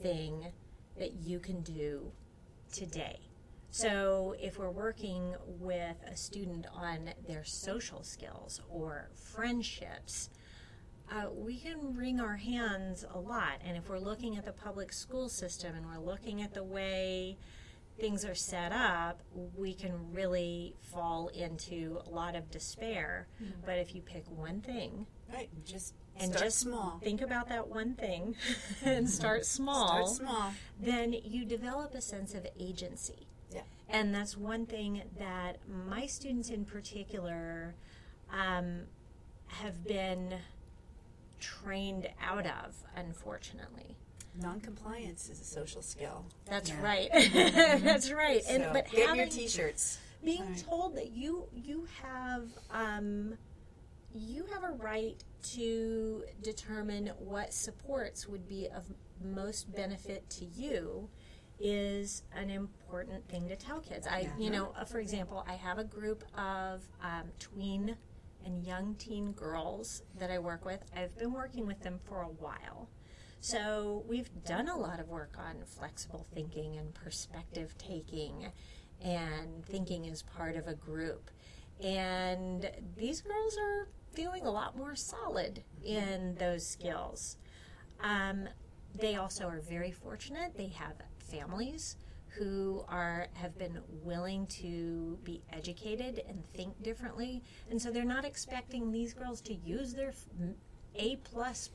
[0.02, 0.52] thing
[0.98, 2.12] that you can do
[2.72, 3.20] today.
[3.72, 10.30] So, if we're working with a student on their social skills or friendships,
[11.12, 13.60] uh, we can wring our hands a lot.
[13.66, 17.38] And if we're looking at the public school system and we're looking at the way
[18.00, 19.22] things are set up,
[19.56, 23.28] we can really fall into a lot of despair.
[23.66, 25.50] But if you pick one thing Right.
[25.66, 27.00] Just and start just small.
[27.04, 28.36] think about that one thing
[28.84, 30.54] and start small, Start small.
[30.80, 33.28] then you develop a sense of agency.
[33.52, 33.62] Yeah.
[33.90, 37.74] And that's one thing that my students in particular
[38.32, 38.82] um,
[39.48, 40.36] have been
[41.44, 43.98] trained out of, unfortunately.
[44.42, 46.26] Non-compliance is a social skill.
[46.46, 46.82] That's Yeah.
[46.82, 47.10] right.
[47.84, 48.42] that's right.
[48.50, 50.00] And so but get having, your T-shirts.
[50.24, 50.64] being Right.
[50.68, 53.38] told that you you have um,
[54.16, 55.22] you have a right
[55.56, 58.86] to determine what supports would be of
[59.22, 61.10] most benefit to you
[61.60, 64.08] is an important thing to tell kids.
[64.08, 67.96] I, you know, uh, for example, I have a group of um, tween
[68.46, 70.80] and young teen girls that I work with.
[70.96, 72.90] I've been working with them for a while.
[73.40, 78.52] So we've done a lot of work on flexible thinking and perspective taking
[79.02, 81.30] and thinking as part of a group.
[81.84, 87.38] And these girls are feeling a lot more solid in those skills.
[88.02, 88.48] Um,
[88.96, 90.56] they also are very fortunate.
[90.56, 91.98] They have families
[92.38, 98.26] who are have been willing to be educated and think differently, and so they're not
[98.26, 100.14] expecting these girls to use their
[100.96, 101.70] a plus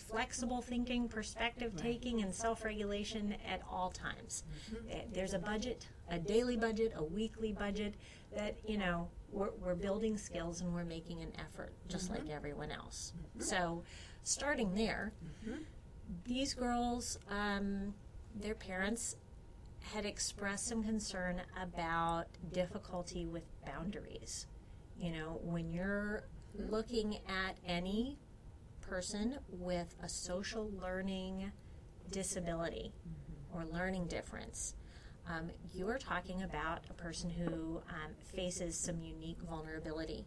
[0.00, 4.44] flexible thinking, perspective taking, and self regulation at all times.
[4.90, 7.94] Eh, There's a budget, a daily budget, a weekly budget
[8.34, 12.70] that you know we're, we're building skills and we're making an effort just like everyone
[12.70, 13.12] else.
[13.38, 13.82] So,
[14.22, 15.12] starting there,
[16.24, 17.92] these girls, um,
[18.34, 19.16] their parents
[19.92, 24.46] had expressed some concern about difficulty with boundaries.
[24.98, 26.24] You know, when you're
[26.56, 28.18] looking at any
[28.80, 31.50] person with a social learning
[32.10, 32.92] disability
[33.52, 34.74] or learning difference,
[35.28, 40.26] um, you are talking about a person who um, faces some unique vulnerability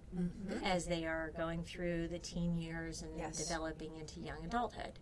[0.63, 3.37] as they are going through the teen years and Yes.
[3.47, 4.93] developing into young adulthood.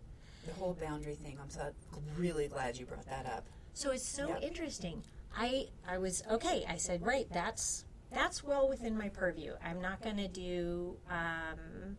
[0.46, 1.38] The whole boundary thing.
[1.42, 1.72] I'm so
[2.18, 3.46] really glad you brought that up.
[3.76, 4.42] So it's so Yep.
[4.42, 5.02] interesting.
[5.36, 6.64] I I was okay.
[6.66, 9.52] I said, right, that's that's well within my purview.
[9.62, 11.98] I'm not going to do um,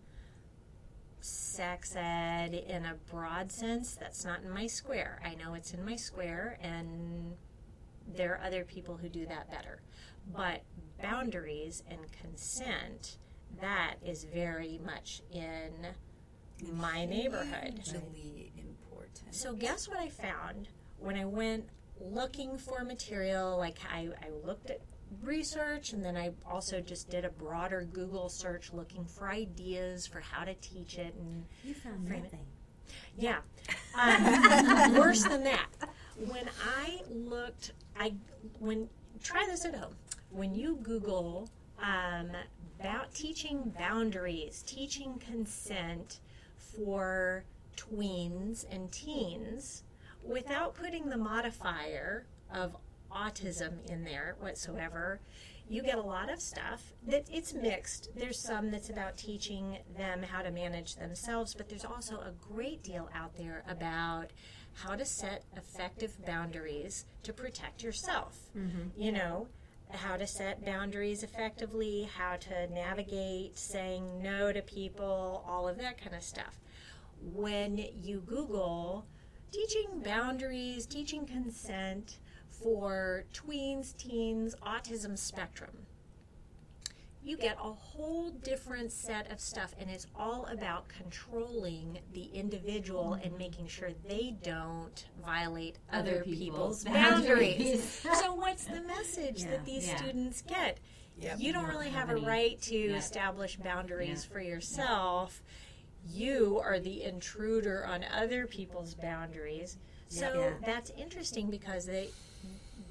[1.19, 3.93] sex ed in a broad sense.
[3.93, 5.21] That's not in my square.
[5.23, 7.35] I know it's in my square, and
[8.07, 9.81] there are other people who do that better.
[10.35, 10.63] But
[10.99, 13.19] boundaries and consent,
[13.61, 15.93] that is very much in
[16.73, 17.81] my neighborhood.
[17.83, 19.35] Hugely important.
[19.35, 20.69] So guess what I found
[20.99, 21.69] when I went
[21.99, 23.57] looking for material.
[23.57, 24.81] Like I, I looked at
[25.23, 30.19] research and then I also just did a broader Google search looking for ideas for
[30.19, 32.45] how to teach it and You found nothing.
[33.17, 33.39] yeah.
[33.99, 35.67] Um, worse than that.
[36.17, 36.49] When
[36.83, 38.13] I looked, I
[38.59, 38.89] when
[39.23, 39.95] try this at home.
[40.29, 41.49] When you Google
[41.81, 42.31] um,
[42.79, 46.19] about teaching boundaries, teaching consent
[46.57, 47.43] for
[47.77, 49.83] tweens and teens,
[50.27, 52.75] without putting the modifier of
[53.11, 55.19] autism in there whatsoever,
[55.69, 58.09] you get a lot of stuff that it's mixed.
[58.15, 62.83] There's some that's about teaching them how to manage themselves, but there's also a great
[62.83, 64.31] deal out there about
[64.73, 68.37] how to set effective boundaries to protect yourself.
[68.57, 69.01] Mm-hmm.
[69.01, 69.47] You know,
[69.91, 76.01] how to set boundaries effectively, how to navigate saying no to people, all of that
[76.01, 76.59] kind of stuff.
[77.33, 79.05] When you Google
[79.51, 82.17] teaching boundaries, teaching consent
[82.49, 85.71] for tweens, teens, autism spectrum,
[87.23, 93.13] you get a whole different set of stuff, and it's all about controlling the individual
[93.21, 98.01] and making sure they don't violate other, Other people's, people's boundaries.
[98.03, 98.05] boundaries.
[98.21, 99.49] so, what's the message Yeah.
[99.51, 99.97] that these Yeah.
[99.97, 100.79] students get?
[101.19, 101.39] Yep.
[101.39, 102.95] You don't don't really have have a right to Yeah.
[102.95, 104.33] establish boundaries Yeah.
[104.33, 105.41] for yourself.
[106.13, 109.77] You are the intruder on other people's boundaries.
[110.09, 110.53] So Yeah.
[110.65, 112.09] that's interesting because they,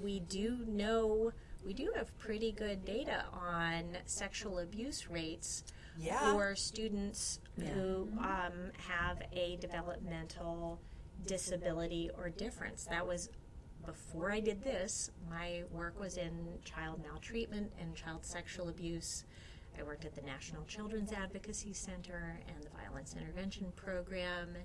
[0.01, 1.33] we do know
[1.65, 5.65] we do have pretty good data on sexual abuse rates
[5.99, 6.33] Yeah.
[6.33, 7.41] for students
[7.75, 10.81] who um, have a developmental
[11.27, 12.85] disability or difference.
[12.85, 13.31] That was
[13.85, 15.11] before I did this.
[15.29, 19.25] My work was in child maltreatment and child sexual abuse.
[19.79, 24.57] I worked at the National Children's Advocacy Center and the Violence Intervention Program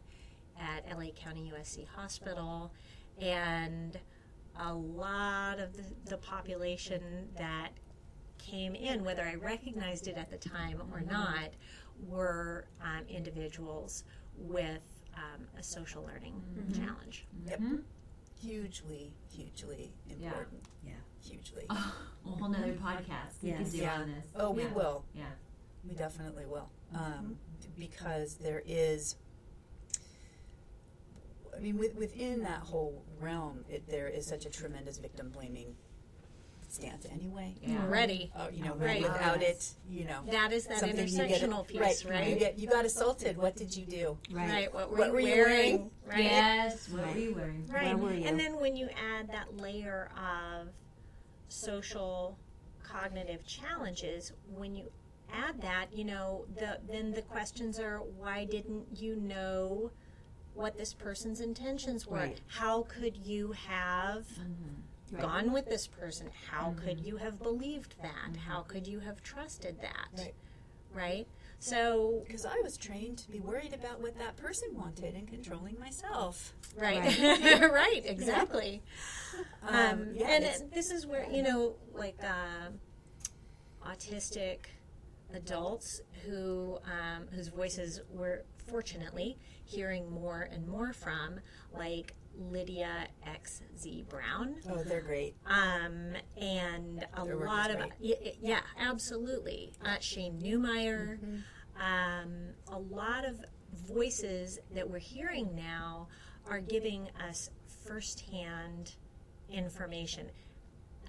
[0.59, 2.71] at LA County USC Hospital.
[3.19, 3.99] And
[4.59, 7.71] a lot of the, the population that
[8.37, 11.51] came in, whether I recognized it at the time or not,
[12.07, 14.03] were um, individuals
[14.37, 14.81] with
[15.15, 16.41] um, a social learning
[16.73, 17.27] challenge.
[17.47, 17.61] Yep.
[18.41, 20.63] Hugely, hugely important.
[20.83, 20.93] Yeah.
[21.23, 21.65] Hugely.
[21.69, 21.75] a
[22.23, 23.63] whole nother podcast we Yes.
[23.63, 24.01] could do Yeah.
[24.01, 24.25] on this.
[24.35, 24.73] Oh, we Yeah.
[24.73, 25.05] will.
[25.13, 25.25] Yeah.
[25.87, 26.69] We definitely will.
[26.93, 27.37] Um,
[27.77, 29.15] because there is,
[31.55, 35.75] I mean, with, within that whole realm, it, there is such a tremendous victim blaming
[36.71, 37.55] stance anyway.
[37.61, 37.85] Yeah.
[37.87, 38.31] Ready.
[38.35, 39.01] Uh, you know, Right.
[39.01, 42.05] without it, you know, That is that something you get- intersectional piece, right?
[42.05, 42.29] right?
[42.29, 43.37] You get you got assaulted.
[43.37, 44.17] What did you do?
[44.31, 44.73] Right.
[44.73, 45.47] What were, What you, were you wearing?
[45.47, 45.91] wearing?
[46.05, 46.23] Right.
[46.23, 46.89] Yes.
[46.89, 47.13] What Right.
[47.15, 47.67] were you wearing?
[47.67, 47.83] Right.
[47.87, 48.25] Where were you?
[48.25, 50.69] And then when you add that layer of
[51.49, 52.37] social
[52.83, 54.91] cognitive challenges, when you
[55.31, 59.91] add that, you know, the then the questions are why didn't you know
[60.53, 62.17] what this person's intentions were?
[62.17, 62.41] Right.
[62.47, 64.25] How could you have
[65.11, 65.21] Right.
[65.21, 66.29] gone with this person?
[66.49, 68.37] How could you have believed that?
[68.47, 70.09] How could you have trusted that?
[70.17, 70.33] Right.
[70.93, 71.27] Right?
[71.59, 75.77] So Because I was trained to be worried about what that person wanted and controlling
[75.79, 76.53] myself.
[76.75, 77.61] Right, Right.
[77.71, 78.81] right, exactly.
[79.63, 82.71] Um, Um, yeah, and it, this is where you know, like uh,
[83.87, 84.57] autistic
[85.33, 91.39] adults who um, whose voices we're fortunately hearing more and more from,
[91.73, 94.55] like Lydia X Z Brown.
[94.69, 95.35] Oh, they're great.
[95.45, 97.91] Um, and a Their lot of great.
[98.01, 99.73] y- y- yeah, absolutely.
[99.83, 101.81] Uh, Shain Neumeier, Mm-hmm.
[101.81, 102.31] um,
[102.67, 103.43] a lot of
[103.87, 106.07] voices that we're hearing now
[106.49, 107.49] are giving us
[107.85, 108.95] firsthand
[109.49, 110.27] information.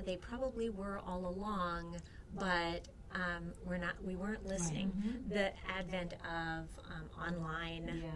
[0.04, 1.96] They probably were all along,
[2.34, 3.94] but um, we're not.
[4.04, 4.92] We weren't listening.
[5.28, 8.10] The advent of um, online Yeah.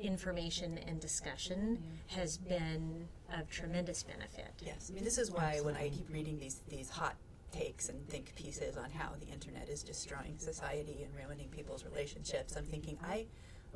[0.00, 4.52] Information and discussion has been of tremendous benefit.
[4.60, 7.16] Yes, I mean this is why when I keep reading these these hot
[7.52, 12.56] takes and think pieces on how the internet is destroying society and ruining people's relationships,
[12.56, 13.26] I'm thinking I,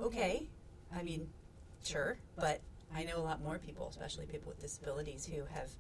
[0.01, 0.49] okay,
[0.95, 1.29] I mean,
[1.85, 2.61] sure, but
[2.95, 5.71] I know a lot more people, especially people with disabilities, who have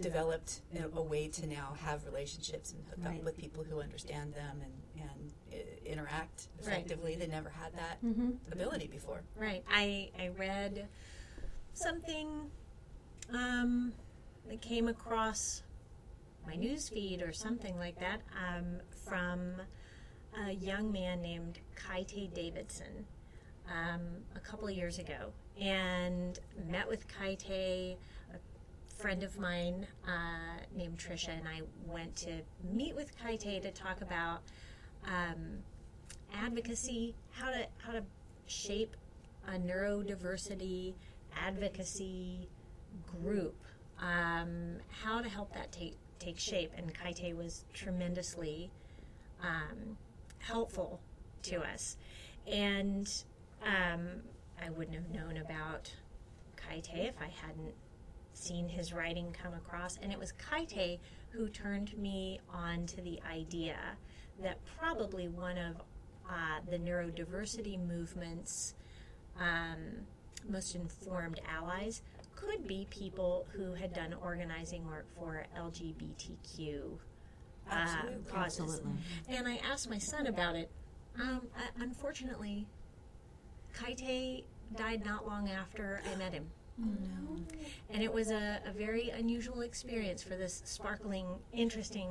[0.00, 3.18] developed a, a way to now have relationships and hook Right.
[3.18, 4.72] up with people who understand them and
[5.02, 6.68] and uh, interact Right.
[6.68, 7.16] effectively.
[7.16, 8.30] They never had that Mm-hmm.
[8.52, 9.22] ability before.
[9.36, 9.62] Right.
[9.70, 10.88] I I read
[11.74, 12.50] something
[13.32, 13.92] um,
[14.48, 15.62] that came across
[16.46, 19.52] my news feed or something like that um, from
[20.46, 23.06] a young man named Kaite Davidson
[23.68, 24.00] um,
[24.34, 26.38] a couple of years ago, and
[26.68, 27.96] met with Kaite.
[29.02, 32.40] Friend of mine uh, named Trisha and I went to
[32.72, 34.42] meet with Kaite to talk about
[35.04, 35.58] um,
[36.32, 38.04] advocacy, how to how to
[38.46, 38.96] shape
[39.48, 40.94] a neurodiversity
[41.36, 42.48] advocacy
[43.20, 43.56] group
[43.98, 46.70] um, how to help that take take shape.
[46.76, 48.70] And Kaite was tremendously
[49.42, 49.96] um,
[50.38, 51.00] helpful
[51.42, 51.96] to us.
[52.46, 53.12] And
[53.64, 54.22] um,
[54.64, 55.92] I wouldn't have known about
[56.56, 57.74] Kaite if I hadn't
[58.42, 59.98] seen his writing come across.
[60.02, 60.98] And it was Kaite
[61.30, 63.76] who turned me on to the idea
[64.42, 65.76] that probably one of
[66.28, 68.74] uh, the neurodiversity movement's
[69.38, 70.06] um,
[70.48, 72.02] most informed allies
[72.34, 76.98] could be people who had done organizing work for LGBTQ
[77.70, 78.32] uh, Absolutely.
[78.32, 78.60] causes.
[78.60, 78.92] Absolutely.
[79.28, 80.70] And I asked my son about it.
[81.20, 82.66] Um, uh, unfortunately,
[83.74, 84.44] Kaite
[84.76, 86.46] died not long after I met him.
[86.78, 92.10] And it was a, a very unusual experience for this sparkling, interesting,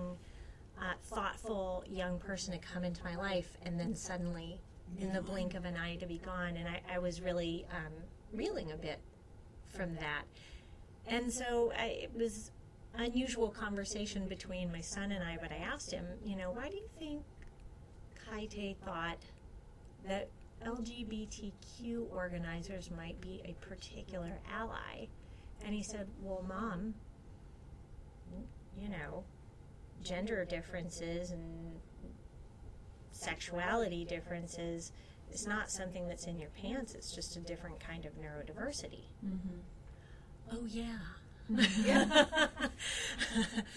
[0.79, 4.59] uh, thoughtful young person to come into my life and then suddenly,
[4.99, 6.57] in the blink of an eye, to be gone.
[6.57, 7.93] And I, I was really um,
[8.33, 8.99] reeling a bit
[9.69, 10.23] from that.
[11.07, 12.51] And so I, it was
[12.95, 16.75] unusual conversation between my son and I, but I asked him, you know, why do
[16.75, 17.23] you think
[18.29, 19.19] Kaite thought
[20.07, 20.29] that
[20.65, 25.07] LGBTQ organizers might be a particular ally?
[25.65, 26.93] And he said, well, mom,
[28.79, 29.23] you know,
[30.03, 31.41] gender differences and
[33.11, 34.91] sexuality differences
[35.31, 39.03] is not something that's in your pants, it's just a different kind of neurodiversity.
[40.51, 40.97] Oh, yeah.
[41.85, 42.25] Yeah.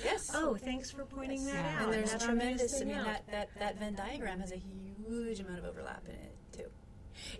[0.02, 0.30] Yes.
[0.34, 1.76] Oh, thanks for pointing that Yeah.
[1.80, 1.84] out.
[1.84, 2.80] and there's That tremendous.
[2.80, 4.60] I mean, that, that that Venn diagram has a
[5.08, 6.33] huge amount of overlap in it too.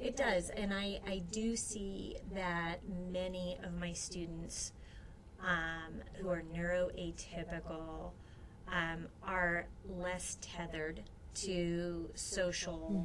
[0.01, 2.77] It does, and I, I do see that
[3.11, 4.73] many of my students
[5.41, 8.11] um, who are neuroatypical
[8.69, 11.03] um, are less tethered
[11.35, 13.05] to social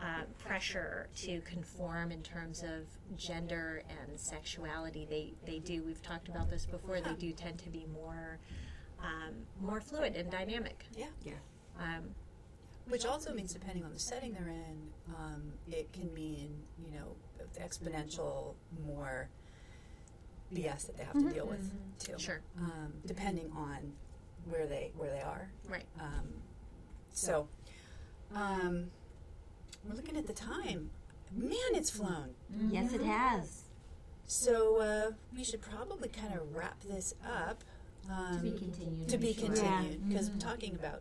[0.00, 2.86] uh, pressure to conform in terms of
[3.16, 5.06] gender and sexuality.
[5.08, 5.82] They they do.
[5.82, 7.00] We've talked about this before.
[7.00, 8.38] They do tend to be more
[9.02, 10.84] um, more fluid and dynamic.
[10.96, 11.06] Yeah.
[11.24, 11.32] Yeah.
[11.78, 12.14] Um,
[12.88, 17.16] Which also means, depending on the setting they're in, um, it can mean you know
[17.60, 18.54] exponential
[18.86, 19.28] more
[20.54, 22.14] BS that they have to deal with too.
[22.18, 22.40] Sure.
[22.58, 23.92] Um, depending on
[24.48, 25.50] where they where they are.
[25.68, 25.86] right.
[26.00, 26.28] Um,
[27.12, 27.48] so,
[28.34, 28.90] um,
[29.88, 30.90] we're looking at the time.
[31.32, 32.30] Man, it's flown.
[32.70, 33.62] Yes, it has.
[34.26, 37.62] So uh, we should probably kind of wrap this up.
[38.10, 39.08] Um, To be continued.
[39.08, 39.46] to I'm be sure.
[39.46, 40.38] continued because Mhm.
[40.40, 41.00] talking about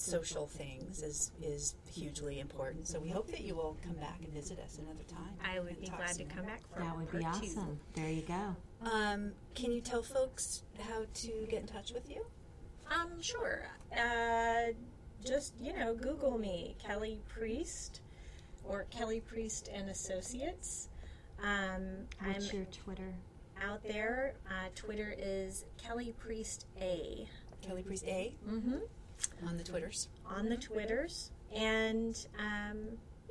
[0.00, 2.86] social things is is hugely important.
[2.88, 5.34] So we hope that you will come back and visit us another time.
[5.44, 7.46] I would be talk glad to come back for That would be part two.
[7.50, 7.80] awesome.
[7.94, 8.56] There you go.
[8.90, 12.24] Um, can you tell folks how to get in touch with you?
[12.90, 13.66] Um, sure.
[13.96, 14.72] Uh,
[15.24, 18.00] just you know, Google me, Kelly Priest,
[18.64, 20.88] or Kelly Priest and Associates.
[21.42, 21.82] Um,
[22.22, 23.14] What's I'm your Twitter?
[23.62, 24.34] out there.
[24.48, 27.26] Uh, Twitter is Kelly Priest A.
[27.62, 28.78] Kelly Priest A Mm-hmm.
[29.46, 30.08] On the Twitters.
[30.26, 32.78] On the Twitters, and um,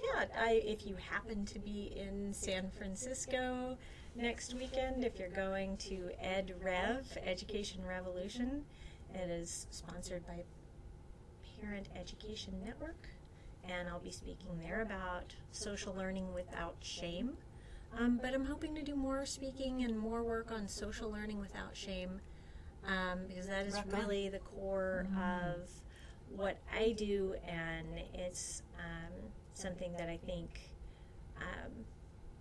[0.02, 3.78] yeah, I, if you happen to be in San Francisco
[4.16, 8.64] next weekend, if you're going to Ed Rev Education Revolution,
[9.14, 10.44] it is sponsored by
[11.62, 13.08] Parent Education Network,
[13.64, 17.38] and I'll be speaking there about social learning without shame.
[17.98, 21.76] Um, but I'm hoping to do more speaking and more work on social learning without
[21.76, 22.20] shame
[22.88, 25.70] um, because that is really the core of
[26.36, 29.14] what I do, and it's um,
[29.54, 30.72] something that I think
[31.38, 31.72] um,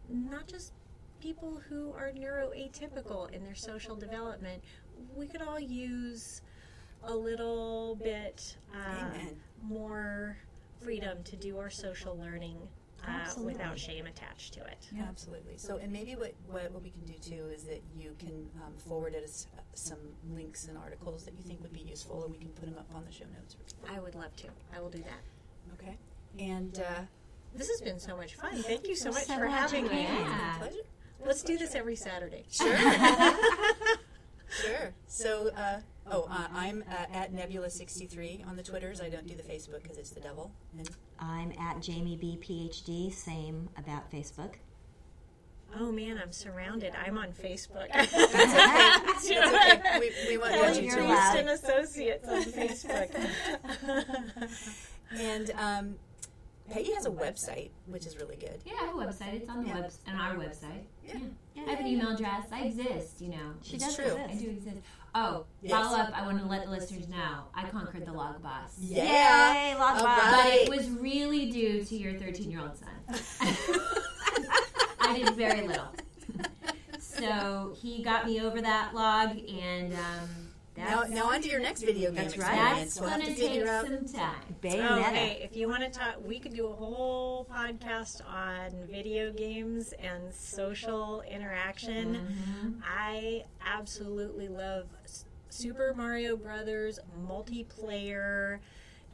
[0.08, 0.72] not just
[1.20, 4.62] people who are neuroatypical in their social development,
[5.14, 6.42] we could all use
[7.04, 9.36] a little bit um, Amen.
[9.62, 10.36] more
[10.80, 12.56] freedom to do our social learning
[13.06, 14.86] uh, without shame attached to it.
[15.08, 15.56] Absolutely.
[15.56, 18.72] So, and maybe what, what, what we can do too is that you can um,
[18.88, 19.98] forward us uh, some
[20.34, 22.88] links and articles that you think would be useful, and we can put them up
[22.94, 23.56] on the show notes.
[23.90, 24.48] I would love to.
[24.76, 25.74] I will do that.
[25.82, 25.96] Okay.
[26.38, 27.02] And uh,
[27.54, 28.54] This has been so much fun.
[28.62, 30.06] Thank you so much So for much having me.
[30.06, 30.16] fun.
[30.16, 30.54] Yeah.
[30.58, 30.76] pleasure.
[31.24, 32.44] Let's do this every Saturday.
[34.52, 34.66] Sure.
[34.66, 34.92] sure.
[35.06, 35.80] So, uh,
[36.10, 39.00] oh, uh, I'm uh, at Nebula63 on the Twitters.
[39.00, 40.52] I don't do the Facebook because it's the devil.
[40.78, 40.90] And
[41.22, 43.12] I'm at Jamie B PhD.
[43.12, 44.54] Same about Facebook.
[45.78, 46.92] Oh man, I'm surrounded.
[47.06, 47.88] I'm on Facebook.
[47.92, 49.80] That's okay.
[50.00, 51.00] We, we want Kelly you to.
[51.02, 51.44] allowed.
[51.44, 53.08] Priest Associates on Facebook.
[55.18, 55.94] And um,
[56.70, 58.58] Peggy has a website, which is really good.
[58.64, 59.34] Yeah, I have a website.
[59.34, 59.80] It's on the Yeah.
[59.80, 60.84] web on our website.
[61.06, 61.18] Yeah.
[61.66, 62.46] I have an email address.
[62.50, 63.20] I exist.
[63.20, 63.52] You know.
[63.62, 64.16] She It's does true.
[64.26, 64.76] I do exist.
[65.14, 65.72] Oh, Yes.
[65.72, 66.12] follow up.
[66.14, 68.76] I want to let the listeners know I conquered the log boss.
[68.80, 69.70] Yeah.
[69.70, 70.30] Yay, log All boss.
[70.44, 73.38] But it was really due to your 13 year old son.
[75.00, 75.88] I did very little.
[76.98, 80.41] So So he got me over that log, and um,
[80.84, 82.52] Now, now on to your next video game That's right.
[82.54, 82.94] experience.
[82.94, 83.86] that's We'll have going to to take figure out.
[83.86, 84.56] some time.
[84.62, 84.90] Bayonetta.
[84.90, 89.32] Oh, hey, if you want to talk, we could do a whole podcast on video
[89.32, 92.14] games and social interaction.
[92.16, 92.70] Mm-hmm.
[92.86, 94.86] I absolutely love
[95.50, 96.98] Super Mario Brothers
[97.28, 98.58] multiplayer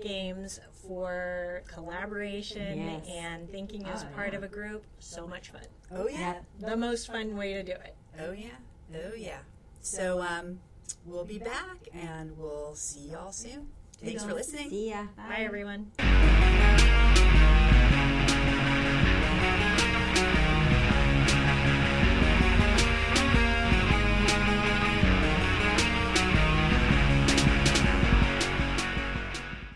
[0.00, 3.06] games for collaboration Yes.
[3.10, 4.38] and thinking as Oh, part yeah.
[4.38, 4.84] of a group.
[5.00, 5.62] So much fun.
[5.90, 6.36] Oh yeah.
[6.60, 7.96] The most fun way to do it.
[8.20, 8.50] Oh yeah.
[8.94, 9.38] Oh yeah.
[9.80, 10.60] So um,
[11.05, 13.69] we'll be back, and we'll see y'all soon.
[14.02, 14.70] Thanks for listening.
[14.70, 15.06] See ya.
[15.16, 15.90] Bye everyone.